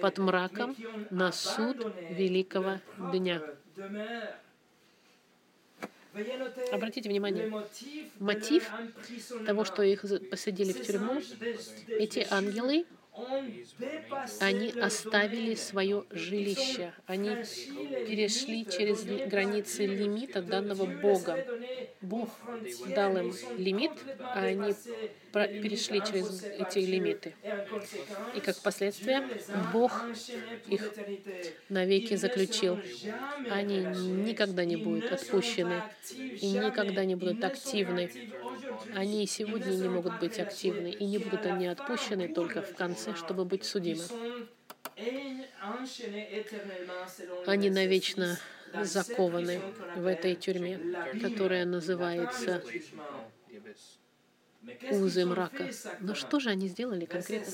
[0.00, 0.76] под мраком
[1.10, 2.80] на суд великого
[3.12, 3.42] дня.
[6.72, 7.50] Обратите внимание,
[8.18, 8.70] мотив
[9.46, 11.22] того, что их посадили в тюрьму,
[11.88, 12.84] эти ангелы
[14.40, 16.92] они оставили свое жилище.
[17.06, 17.30] Они
[18.06, 21.38] перешли через границы лимита данного Богом.
[22.00, 22.30] Бог
[22.94, 24.74] дал им лимит, а они
[25.32, 27.34] перешли через эти лимиты.
[28.34, 29.22] И как последствие
[29.72, 30.04] Бог
[30.68, 30.94] их
[31.68, 32.78] навеки заключил.
[33.50, 35.82] Они никогда не будут отпущены
[36.18, 38.10] и никогда не будут активны.
[38.94, 43.44] Они сегодня не могут быть активны, и не будут они отпущены только в конце, чтобы
[43.44, 44.04] быть судимы.
[47.46, 48.38] Они навечно
[48.82, 49.60] закованы
[49.96, 50.78] в этой тюрьме,
[51.20, 52.62] которая называется
[54.90, 55.70] узы мрака.
[56.00, 57.52] Но что же они сделали конкретно?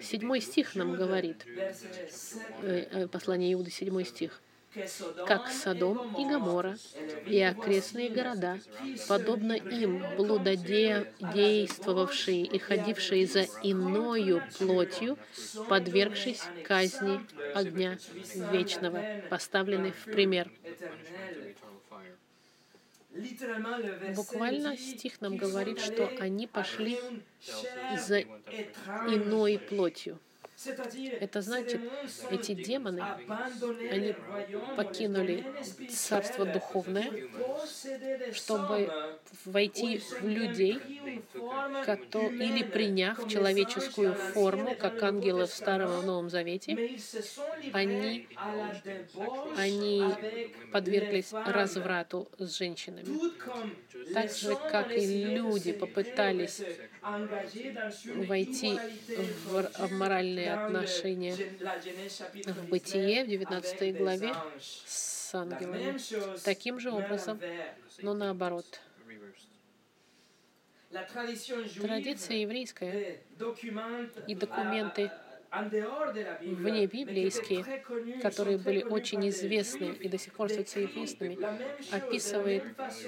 [0.00, 4.40] Седьмой стих нам говорит, э, э, послание Иуды, седьмой стих.
[5.26, 6.76] Как Содом и Гомора
[7.26, 8.60] и окрестные города,
[9.08, 15.16] подобно им блудодействовавшие и ходившие за иною плотью,
[15.68, 17.20] подвергшись казни
[17.54, 17.98] огня
[18.52, 20.50] вечного, поставленный в пример.
[24.16, 26.98] Буквально стих нам говорит, что они пошли
[27.96, 30.18] за иной плотью.
[31.20, 31.80] Это значит,
[32.30, 33.02] эти демоны,
[33.90, 34.14] они
[34.76, 35.44] покинули
[35.90, 37.10] царство духовное,
[38.32, 38.90] чтобы
[39.44, 46.98] войти в людей, или приняв человеческую форму, как ангелы в Старом и Новом Завете,
[47.72, 48.28] они,
[49.56, 50.04] они
[50.72, 53.06] подверглись разврату с женщинами.
[54.12, 56.62] Так же, как и люди попытались
[58.14, 58.78] войти
[59.46, 61.36] в моральные отношения
[62.46, 65.96] в Бытие, в 19 главе, с ангелами.
[66.44, 67.40] Таким же образом,
[67.98, 68.80] но наоборот.
[71.80, 73.20] Традиция еврейская
[74.28, 75.10] и документы
[76.40, 77.64] вне библейские,
[78.20, 81.38] которые были очень известны и до сих пор остаются известными,
[81.90, 82.64] описывает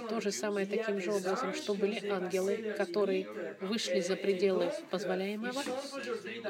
[0.08, 3.26] то же самое таким же образом, что были ангелы, которые
[3.60, 5.62] вышли за пределы позволяемого,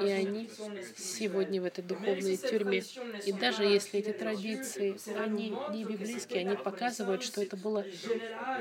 [0.02, 0.50] и они
[0.96, 2.82] сегодня в этой духовной тюрьме.
[3.24, 7.84] И даже если эти традиции, они не библейские, они показывают, что это было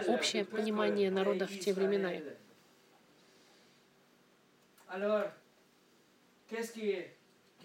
[0.07, 2.11] общее понимание народа в те времена.
[4.87, 5.23] Alors,
[6.47, 7.15] qu'est-ce qui est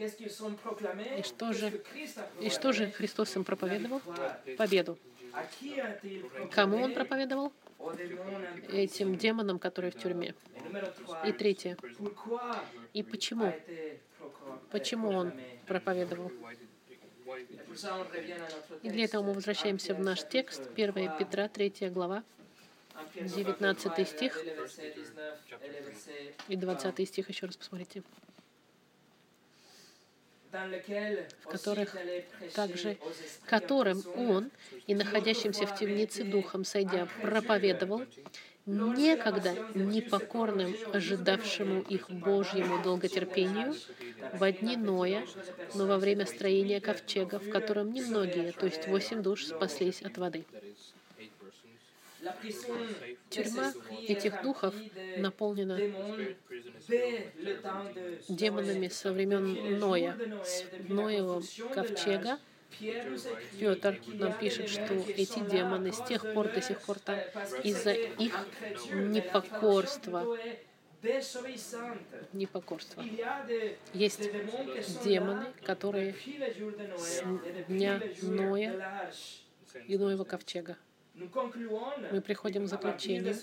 [0.00, 1.82] и что же,
[2.40, 4.00] и что же Христос им проповедовал?
[4.56, 4.98] Победу.
[6.50, 7.52] Кому Он проповедовал?
[8.68, 10.34] Этим демонам, которые в тюрьме.
[11.26, 11.76] И третье.
[12.94, 13.52] И почему?
[14.70, 15.32] Почему Он
[15.66, 16.32] проповедовал?
[18.82, 22.24] И для этого мы возвращаемся в наш текст, 1 Петра, 3 глава,
[23.14, 24.44] 19 стих
[26.48, 28.02] и 20 стих, еще раз посмотрите
[31.42, 31.96] в которых
[32.54, 32.96] также
[33.46, 34.50] которым он
[34.86, 38.02] и находящимся в темнице духом сойдя проповедовал
[38.66, 43.74] некогда непокорным, ожидавшему их Божьему долготерпению,
[44.34, 45.24] в дни Ноя,
[45.74, 50.44] но во время строения ковчега, в котором немногие, то есть восемь душ, спаслись от воды.
[53.30, 53.72] Тюрьма
[54.06, 54.74] этих духов
[55.16, 55.78] наполнена
[58.28, 61.42] демонами со времен Ноя, с Ноевого
[61.74, 62.38] ковчега.
[63.58, 67.18] Петр нам пишет, что эти демоны с тех пор до сих пор там
[67.64, 68.46] из-за их
[68.92, 70.38] непокорства.
[72.32, 73.04] непокорства.
[73.92, 74.30] Есть
[75.02, 76.14] демоны, которые
[76.96, 77.22] с
[77.66, 79.12] дня Ноя
[79.86, 80.76] и Ноева ковчега
[82.12, 83.34] мы приходим к заключению,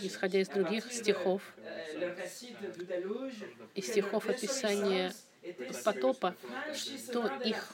[0.00, 1.42] исходя из других стихов,
[3.74, 5.12] из стихов описания
[5.84, 6.34] потопа,
[6.74, 7.72] что их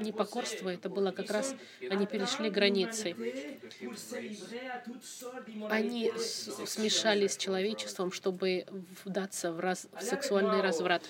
[0.00, 1.54] непокорство это было как раз,
[1.90, 3.16] они перешли границы.
[5.68, 8.66] Они смешались с человечеством, чтобы
[9.04, 9.88] вдаться в, раз...
[9.92, 11.08] в сексуальный разврат.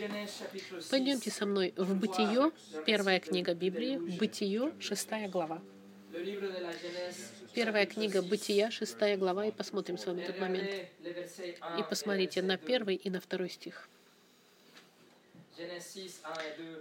[0.90, 2.50] Пойдемте со мной в Бытие,
[2.86, 5.60] первая книга Библии, Бытие, шестая глава.
[7.54, 10.70] Первая книга Бытия, шестая глава, и посмотрим с вами этот момент.
[11.78, 13.88] И посмотрите на первый и на второй стих.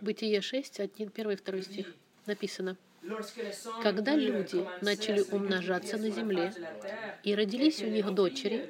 [0.02, 1.94] Бытие 6, 1, 1 и 2 стих.
[2.26, 2.78] Написано.
[3.82, 6.54] Когда люди начали умножаться на земле
[7.24, 8.70] и родились у них дочери,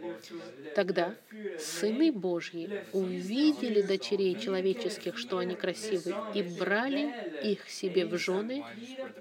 [0.74, 1.16] тогда
[1.60, 7.14] сыны Божьи увидели дочерей человеческих, что они красивы, и брали
[7.44, 8.64] их себе в жены,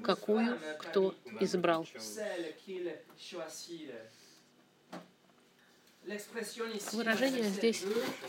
[0.02, 1.86] какую кто избрал.
[6.92, 7.84] Выражение здесь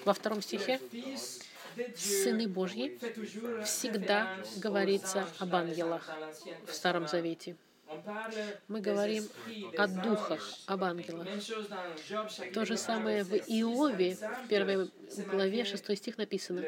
[0.06, 0.80] во втором стихе
[1.96, 3.00] сыны Божьи,
[3.64, 6.10] всегда говорится об ангелах
[6.68, 7.56] в Старом Завете.
[8.68, 9.28] Мы говорим
[9.78, 11.28] о духах, об ангелах.
[12.54, 14.92] То же самое в Иове, в первой
[15.30, 16.64] главе, 6 стих написано.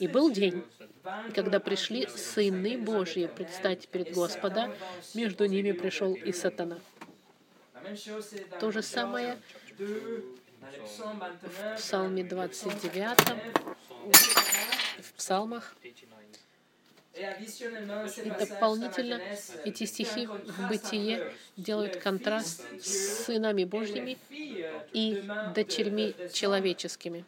[0.00, 0.62] «И был день,
[1.34, 4.74] когда пришли сыны Божьи предстать перед Господа,
[5.14, 6.78] между ними пришел и сатана».
[8.60, 9.38] То же самое
[11.42, 13.18] в Псалме 29,
[15.00, 15.76] в Псалмах,
[17.16, 19.20] И дополнительно
[19.64, 24.18] эти стихи в Бытие делают контраст с сынами Божьими
[24.92, 25.24] и
[25.54, 27.24] дочерьми человеческими.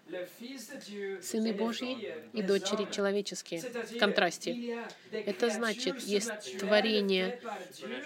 [1.22, 4.84] Сыны Божьи и дочери человеческие в контрасте.
[5.10, 7.40] Это значит, есть творения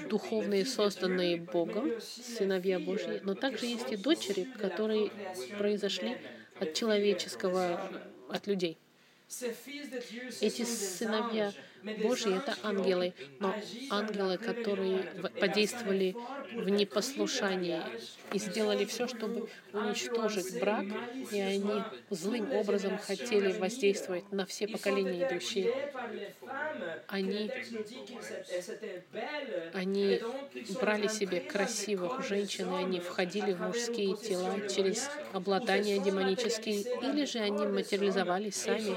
[0.09, 5.11] духовные, созданные Богом, сыновья Божьи, но также есть и дочери, которые
[5.59, 6.17] произошли
[6.61, 7.91] от человеческого,
[8.29, 8.79] от людей.
[10.41, 13.55] Эти сыновья Божьи— это ангелы, но
[13.91, 15.05] ангелы, которые
[15.41, 16.15] подействовали
[16.55, 17.81] в непослушании
[18.33, 20.85] и сделали все, чтобы уничтожить брак,
[21.31, 25.93] и они злым образом хотели воздействовать на все поколения идущие.
[27.09, 27.51] Они,
[29.75, 30.21] они
[30.81, 37.39] брали себе красивых женщин, и они входили в мужские тела через обладание демонические, или же
[37.39, 38.97] они материализовались сами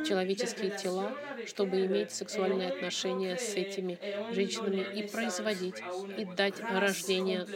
[0.00, 1.16] в человеческие тела,
[1.46, 3.98] чтобы иметь сексуальные отношения с этими
[4.32, 5.76] женщинами и производить,
[6.16, 7.46] и дать рождение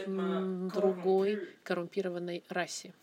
[0.69, 2.93] другой коррумпированной расе.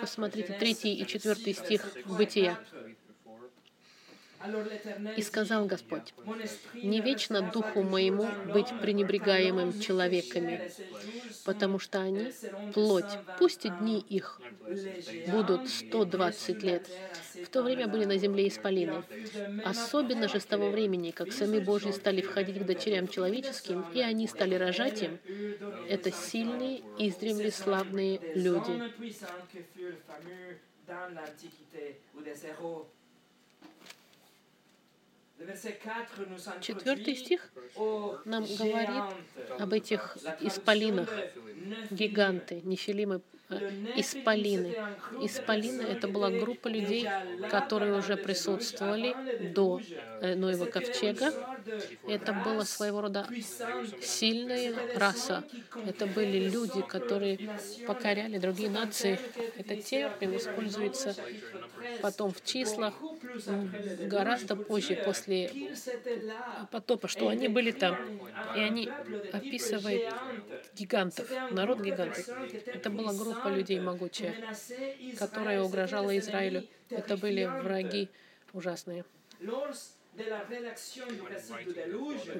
[0.00, 2.58] Посмотрите третий и четвертый стих Бытия.
[5.16, 6.14] И сказал Господь,
[6.74, 10.70] «Не вечно духу моему быть пренебрегаемым человеками,
[11.44, 12.32] потому что они—
[12.74, 14.40] плоть, пусть и дни их
[15.28, 16.88] будут 120 лет».
[17.44, 19.04] В то время были на земле исполины.
[19.64, 24.26] Особенно же с того времени, как сами Божьи стали входить к дочерям человеческим, и они
[24.26, 25.18] стали рожать им,
[25.88, 28.72] это сильные, издревле славные люди.
[36.60, 37.50] Четвертый стих
[38.24, 39.04] нам говорит
[39.58, 41.10] об этих исполинах,
[41.90, 43.20] гиганты, нефилимы,
[43.96, 44.74] исполины.
[45.22, 47.08] Исполины— это была группа людей,
[47.50, 49.14] которые уже присутствовали
[49.52, 49.80] до
[50.20, 51.32] э, Ноева ковчега.
[52.08, 53.28] Это была своего рода
[54.00, 55.44] сильная раса.
[55.86, 57.38] Это были люди, которые
[57.86, 59.18] покоряли другие нации.
[59.56, 61.14] Этот термин используется
[62.02, 62.94] потом в числах
[64.06, 65.50] гораздо позже, после
[66.70, 67.96] потопа, что они были там.
[68.56, 68.90] И они
[69.32, 70.14] описывают
[70.74, 72.28] гигантов, народ гигантов.
[72.66, 74.34] Это была группа людей могучая,
[75.18, 76.64] которая угрожала Израилю.
[76.90, 78.08] Это были враги
[78.52, 79.04] ужасные.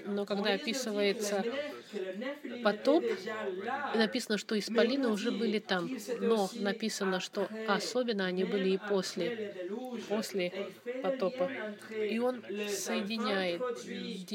[0.05, 1.47] Но когда описывается
[2.63, 3.13] потоп,
[3.93, 5.93] написано, что исполины уже были там.
[6.19, 9.35] Но написано, что особенно они были и после,
[10.07, 10.55] после
[11.01, 11.53] потопа.
[12.07, 13.65] И он соединяет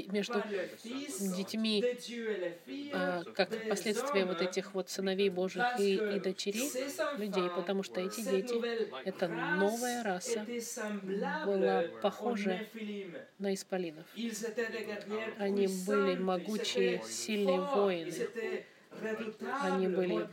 [0.07, 0.45] между
[1.19, 1.87] детьми,
[2.91, 6.75] а, как последствия вот этих вот сыновей Божьих и, и дочерей
[7.15, 8.65] людей, потому что эти дети—
[9.03, 10.49] это новая раса,
[11.03, 12.63] была похожа
[13.41, 14.05] на исполинов.
[15.37, 18.13] Они были могучие, сильные воины.
[19.61, 20.27] Они были,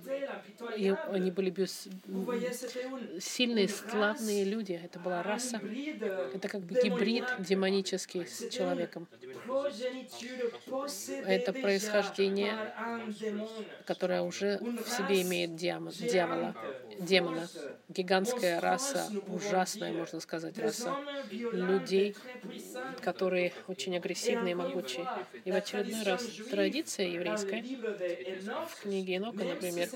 [0.76, 1.88] и они были без,
[3.20, 4.78] сильные, славные люди.
[4.82, 5.60] Это была раса.
[6.34, 9.06] Это как бы гибрид демонический с человеком.
[11.26, 12.54] Это происхождение,
[13.86, 16.54] которое уже в себе имеет дьявола,
[16.98, 17.48] демона.
[17.88, 20.94] Гигантская раса, ужасная, можно сказать, раса
[21.30, 22.14] людей,
[23.00, 25.08] которые очень агрессивные и могучие.
[25.44, 27.64] И в очередной раз традиция еврейская
[28.48, 29.88] в книге Инока, например,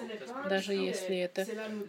[0.49, 1.47] даже если это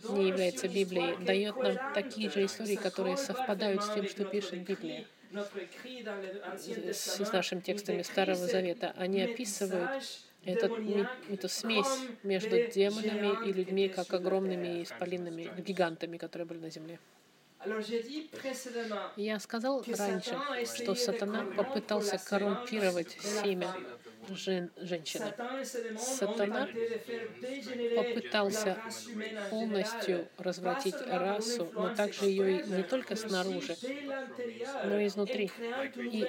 [0.10, 5.06] не является Библией, дает нам такие же истории, которые совпадают с тем, что пишет Библия
[6.92, 8.94] с нашими текстами Старого Завета.
[8.98, 10.04] Они описывают
[10.46, 10.72] этот,
[11.30, 17.00] эту смесь между демонами и людьми, как огромными исполинными, гигантами, которые были на земле.
[19.16, 23.74] Я сказал раньше, что сатана попытался коррумпировать семя
[24.30, 25.34] жен, женщины.
[25.98, 26.68] Сатана
[27.96, 28.78] попытался
[29.50, 33.76] полностью развратить расу, но также ее не только снаружи,
[34.86, 35.52] но и изнутри.
[35.96, 36.28] И,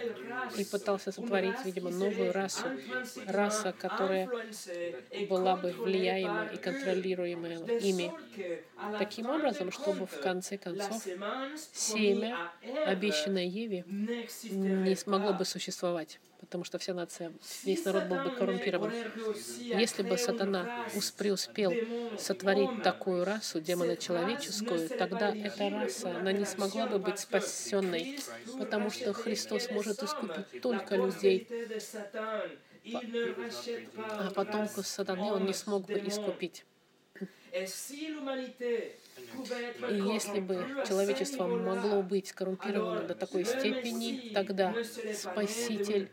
[0.56, 2.66] и пытался сотворить, видимо, новую расу.
[3.26, 4.28] Раса, которая
[5.28, 8.12] была бы влияема и контролируема ими.
[8.98, 11.02] Таким образом, чтобы в конце концов
[11.72, 12.50] семя,
[12.86, 17.32] обещанное Еве, не смогло бы существовать потому что вся нация,
[17.64, 18.94] весь народ был бы коррумпирован.
[19.70, 20.70] Если бы сатана
[21.16, 21.80] преуспел
[22.16, 28.10] сотворить такую расу, демона человеческую, тогда эта раса, она не смогла бы быть спасенной,
[28.56, 31.48] потому что Христос может искупить только людей,
[34.16, 36.64] а потомков сатаны он не смог бы искупить.
[39.90, 44.74] И если бы человечество могло быть скоррумпировано до такой степени, тогда
[45.14, 46.10] Спаситель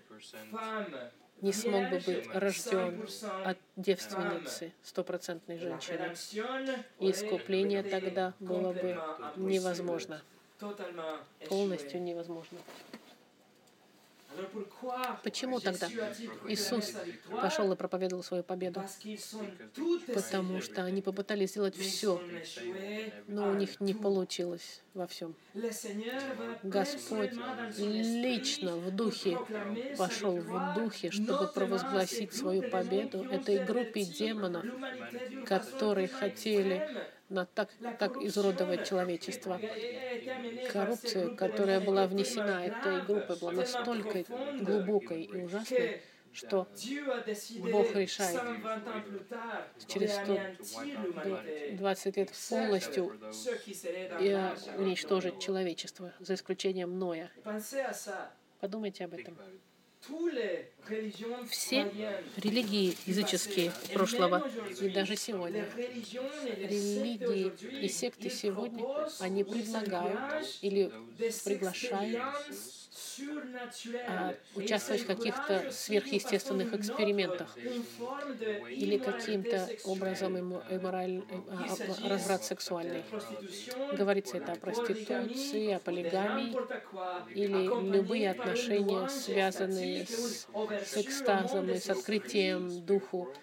[1.42, 3.08] не смог бы быть рожден
[3.44, 6.14] от девственницы, стопроцентной женщины.
[7.00, 8.98] И искупление тогда было бы
[9.36, 10.22] невозможно,
[11.50, 12.60] полностью невозможно.
[15.24, 15.88] Почему тогда
[16.48, 16.94] Иисус
[17.30, 18.84] пошел и проповедовал свою победу?
[20.14, 22.22] Потому что они попытались сделать все,
[23.28, 25.36] но у них не получилось во всем.
[26.64, 27.32] Господь
[27.78, 29.38] лично в духе
[29.98, 34.66] пошел в духе, чтобы провозгласить свою победу этой группе демонов,
[35.46, 36.88] которые хотели
[37.32, 39.60] на так, так изуродовать человечество.
[40.72, 44.24] Коррупция, которая была внесена этой группой, была настолько
[44.60, 46.02] глубокой и ужасной,
[46.34, 46.68] что
[47.72, 48.42] Бог решает
[49.88, 53.20] через 120 лет полностью
[54.20, 54.38] и
[54.78, 57.32] уничтожить человечество, за исключением Ноя.
[58.60, 59.38] Подумайте об этом.
[61.50, 61.92] Все
[62.38, 64.50] религии языческие прошлого
[64.82, 67.52] и даже сегодня, религии
[67.84, 68.84] и секты сегодня,
[69.20, 70.92] они предлагают или
[71.44, 72.20] приглашают
[74.08, 77.58] а, участвовать в каких-то сверхъестественных экспериментах.
[78.70, 83.04] или каким-то образом иммораль, а, разврат сексуальный.
[83.98, 86.56] Говорится это о проституции, о полигамии
[87.34, 90.48] или любые отношения, связанные с,
[90.86, 93.34] с экстазом и с открытием духу.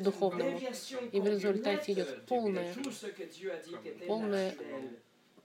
[0.00, 0.60] Духовному.
[1.12, 2.74] И в результате идет полное,
[4.06, 4.54] полное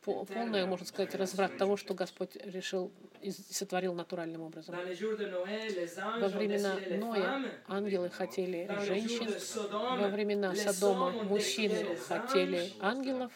[0.08, 2.91] полное, можно сказать, разврат того, что Господь решил
[3.22, 4.76] и сотворил натуральным образом.
[4.76, 9.28] Во времена Ноя ангелы хотели женщин,
[9.72, 13.32] во времена Содома мужчины хотели ангелов.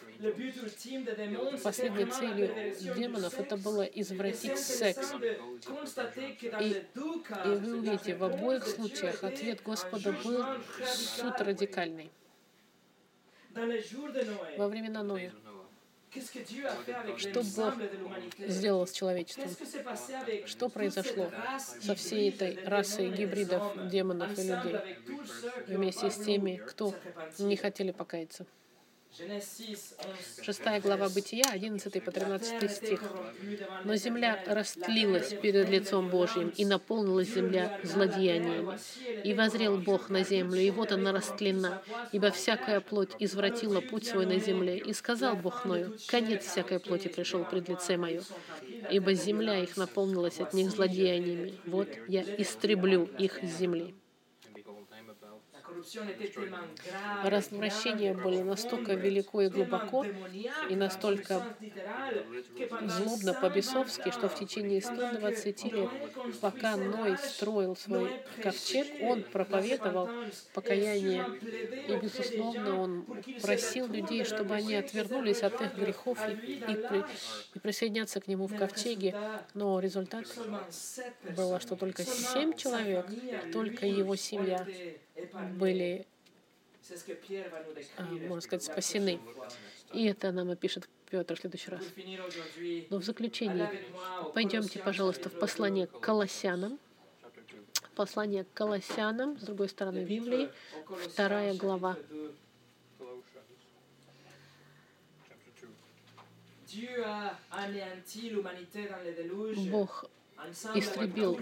[1.62, 5.14] Последней целью демонов это было извратить секс.
[6.60, 6.82] И,
[7.44, 10.44] и вы увидите, в обоих случаях ответ Господа был
[10.94, 12.10] суд радикальный.
[14.56, 15.32] Во времена Ноя
[17.16, 17.74] что Бог
[18.38, 19.50] сделал с человечеством?
[20.46, 21.30] Что произошло
[21.80, 24.76] со всей этой расой гибридов, демонов и людей
[25.66, 26.94] вместе с теми, кто
[27.38, 28.46] не хотели покаяться?
[30.42, 33.02] Шестая глава Бытия, 11 по 13 стих.
[33.84, 38.78] «Но земля растлилась перед лицом Божьим, и наполнилась земля злодеяниями.
[39.22, 41.82] И возрел Бог на землю, и вот она растлена,
[42.12, 44.78] ибо всякая плоть извратила путь свой на земле.
[44.78, 48.22] И сказал Бог Ною, конец всякой плоти пришел пред лице мое,
[48.90, 51.54] ибо земля их наполнилась от них злодеяниями.
[51.66, 53.94] Вот я истреблю их с земли».
[57.24, 60.04] Развращение было настолько велико и глубоко,
[60.68, 61.56] и настолько
[62.86, 65.90] злобно по-бесовски, что в течение 120 лет,
[66.40, 70.08] пока Ной строил свой ковчег, он проповедовал
[70.54, 71.26] покаяние.
[71.88, 73.06] И, безусловно, он
[73.40, 77.04] просил людей, чтобы они отвернулись от их грехов и, и, при,
[77.54, 79.14] и присоединяться к нему в ковчеге.
[79.54, 80.26] Но результат
[81.36, 83.06] было, что только семь человек,
[83.52, 84.66] только его семья
[85.32, 86.06] были,
[87.96, 89.20] а, можно сказать, спасены.
[89.92, 91.82] И это нам и пишет Петр в следующий раз.
[92.90, 93.70] Но в заключение
[94.34, 96.78] пойдемте, пожалуйста, в послание к Колоссянам.
[97.94, 100.48] Послание к Колоссянам, с другой стороны Библии,
[100.86, 101.98] вторая глава.
[109.70, 110.06] Бог
[110.72, 111.40] истребил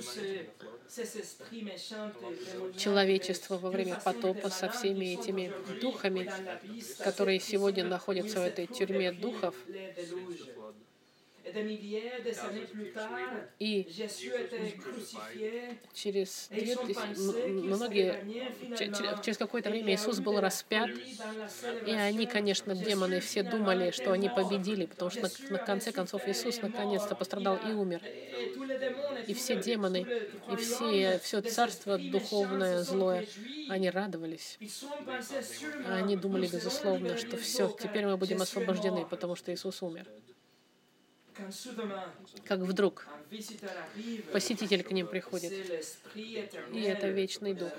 [2.74, 6.32] человечество во время потопа со всеми этими духами,
[7.00, 9.68] которые сегодня находятся в этой тюрьме духов.
[13.58, 13.88] И
[15.94, 16.76] через две
[17.48, 18.24] многие,
[19.22, 20.90] через какое-то время Иисус был распят,
[21.86, 26.26] и они, конечно, демоны все думали, что они победили, потому что на, на конце концов
[26.26, 28.02] Иисус наконец-то пострадал и умер.
[29.26, 30.06] И все демоны,
[30.50, 33.26] и все, все царство духовное, злое,
[33.68, 34.58] они радовались.
[35.86, 40.06] Они думали, безусловно, что все, теперь мы будем освобождены, потому что Иисус умер
[42.44, 43.06] как вдруг
[44.32, 45.52] посетитель к ним приходит.
[46.14, 47.72] И это вечный дух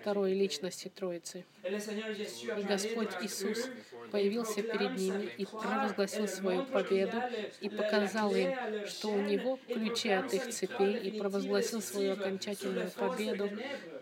[0.00, 1.44] второй личности Троицы.
[1.64, 3.68] И Господь Иисус
[4.10, 7.20] появился перед ними и провозгласил свою победу
[7.60, 8.54] и показал им,
[8.86, 13.50] что у Него ключи от их цепей и провозгласил свою окончательную победу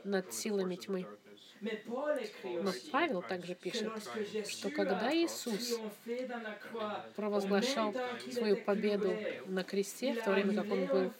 [0.04, 1.06] над силами тьмы.
[1.60, 3.92] Но Павел также пишет,
[4.48, 5.78] что когда Иисус
[7.14, 7.94] провозглашал
[8.32, 11.12] свою победу на кресте, в то время как он был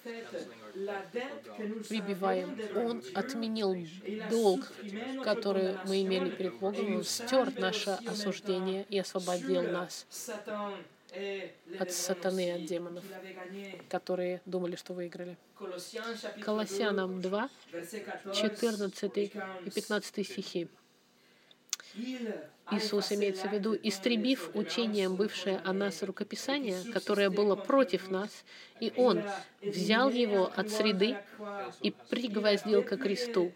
[1.89, 3.77] прибиваем, он отменил
[4.31, 4.73] долг,
[5.25, 10.07] который мы имели перед Богом, он стер наше осуждение и освободил нас
[11.79, 13.05] от сатаны, от демонов,
[13.89, 15.37] которые думали, что выиграли.
[16.43, 17.51] Колоссянам 2,
[18.35, 20.69] 14 и 15 стихи.
[22.73, 28.45] Иисус имеется в виду, истребив учением бывшее о нас рукописание, которое было против нас,
[28.81, 29.23] и Он
[29.63, 31.17] взял его от среды
[31.83, 33.53] и пригвоздил ко кресту,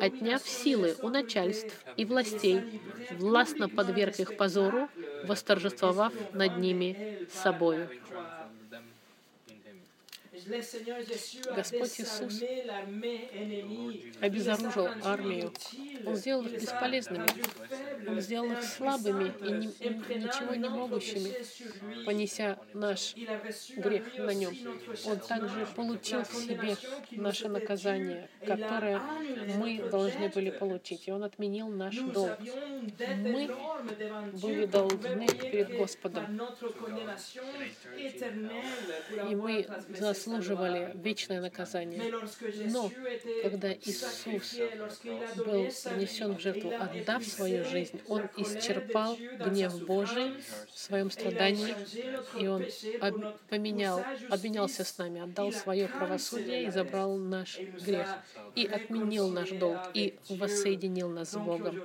[0.00, 2.80] отняв силы у начальств и властей,
[3.18, 4.88] властно подверг их позору,
[5.24, 7.88] восторжествовав над ними собою.
[11.54, 12.42] Господь Иисус
[14.20, 15.52] обезоружил армию.
[16.06, 17.26] Он сделал их бесполезными.
[18.08, 21.32] Он сделал их слабыми и ни, ничего не могущими,
[22.04, 23.14] понеся наш
[23.76, 24.54] грех на нем.
[25.06, 26.76] Он также получил в себе
[27.12, 29.00] наше наказание, которое
[29.58, 31.06] мы должны были получить.
[31.06, 32.38] И Он отменил наш долг.
[32.40, 33.54] Мы
[34.32, 36.40] были должны перед Господом.
[39.28, 39.66] И мы
[39.98, 42.12] заслуживаем заслуживали вечное наказание.
[42.70, 42.90] Но
[43.42, 44.56] когда Иисус
[45.36, 50.34] был принесен в жертву, отдав свою жизнь, Он исчерпал гнев Божий
[50.72, 51.74] в своем страдании,
[52.40, 52.64] и Он
[53.48, 58.08] поменял, обменялся с нами, отдал свое правосудие и забрал наш грех,
[58.54, 61.80] и отменил наш долг, и воссоединил нас с Богом.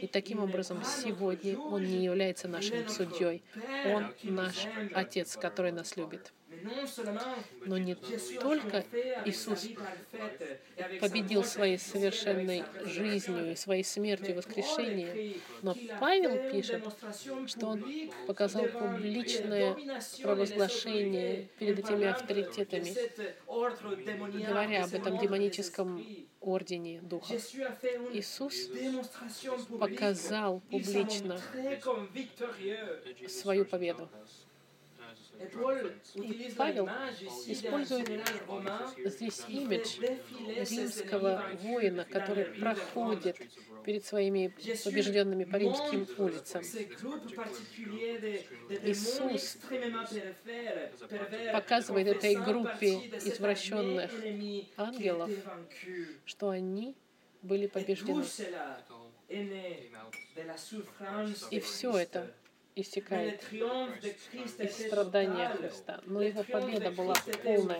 [0.00, 3.42] И таким образом сегодня Он не является нашим судьей,
[3.86, 6.32] Он наш Отец, который нас любит.
[7.66, 7.94] Но не
[8.40, 8.84] только
[9.24, 9.68] Иисус
[11.00, 16.84] победил своей совершенной жизнью и своей смертью и воскрешением, но Павел пишет,
[17.46, 17.84] что он
[18.26, 19.76] показал публичное
[20.22, 22.94] провозглашение перед этими авторитетами,
[24.46, 26.04] говоря об этом демоническом
[26.40, 27.34] ордене Духа.
[28.12, 28.68] Иисус
[29.78, 31.40] показал публично
[33.28, 34.08] свою победу.
[36.14, 36.88] И Павел
[37.46, 38.08] использует
[39.06, 39.98] здесь имидж
[40.70, 43.36] римского воина, который проходит
[43.84, 46.62] перед своими побежденными по римским улицам.
[48.84, 49.58] Иисус
[51.52, 54.10] показывает этой группе извращенных
[54.76, 55.30] ангелов,
[56.24, 56.94] что они
[57.42, 58.24] были побеждены.
[61.50, 62.30] И все это
[62.74, 63.42] истекает
[64.58, 66.00] из страдания Христа.
[66.06, 67.78] Но Его победа была полная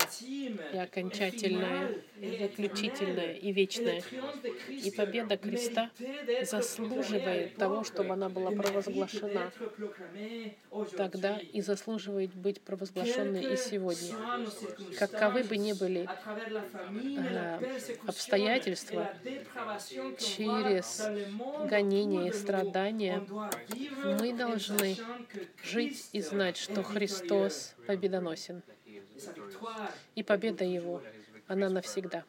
[0.73, 4.03] и окончательная, и заключительная и вечная.
[4.69, 5.91] И победа Христа
[6.43, 9.53] заслуживает того, чтобы она была провозглашена
[10.97, 14.15] тогда и заслуживает быть провозглашенной и сегодня.
[14.99, 16.09] Каковы бы ни были
[17.19, 19.11] э, обстоятельства,
[20.19, 21.03] через
[21.69, 23.23] гонения и страдания
[24.21, 24.97] мы должны должны
[25.63, 28.63] жить и знать, что Христос победоносен.
[30.15, 31.03] И победа Его,
[31.47, 32.25] она навсегда.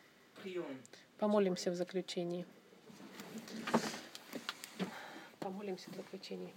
[1.18, 2.46] Помолимся в заключении.
[5.40, 6.54] Помолимся в заключении.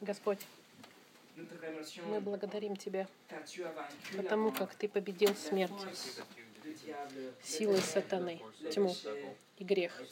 [0.00, 0.40] Господь,
[2.06, 3.06] мы благодарим Тебя,
[4.16, 5.86] потому как Ты победил смерть
[7.42, 8.40] силой сатаны,
[8.72, 8.94] тьму
[9.58, 10.02] и грех.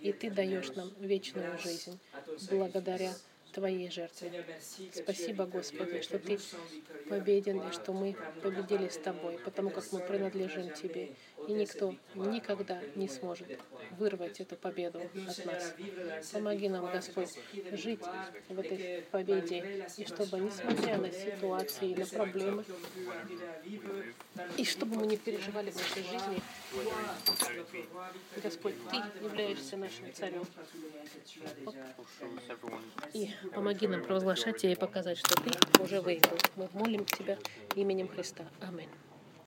[0.00, 1.98] И Ты даешь нам вечную жизнь
[2.50, 3.12] благодаря
[3.52, 4.44] Твоей жертве.
[4.92, 6.38] Спасибо, Господи, что Ты
[7.08, 11.10] победен и что мы победили с Тобой, потому как мы принадлежим Тебе.
[11.48, 13.46] И никто никогда не сможет
[13.98, 15.74] вырвать эту победу от нас.
[16.32, 17.38] Помоги нам, Господь,
[17.72, 18.00] жить
[18.48, 22.64] в этой победе, и чтобы, несмотря на ситуации и на проблемы,
[24.56, 26.42] и чтобы мы не переживали в нашей жизни,
[28.42, 30.44] Господь, Ты являешься нашим царем.
[33.12, 36.38] И помоги нам провозглашать Тебя и показать, что Ты уже выиграл.
[36.56, 37.38] Мы молим Тебя
[37.74, 38.44] именем Христа.
[38.60, 38.88] Аминь.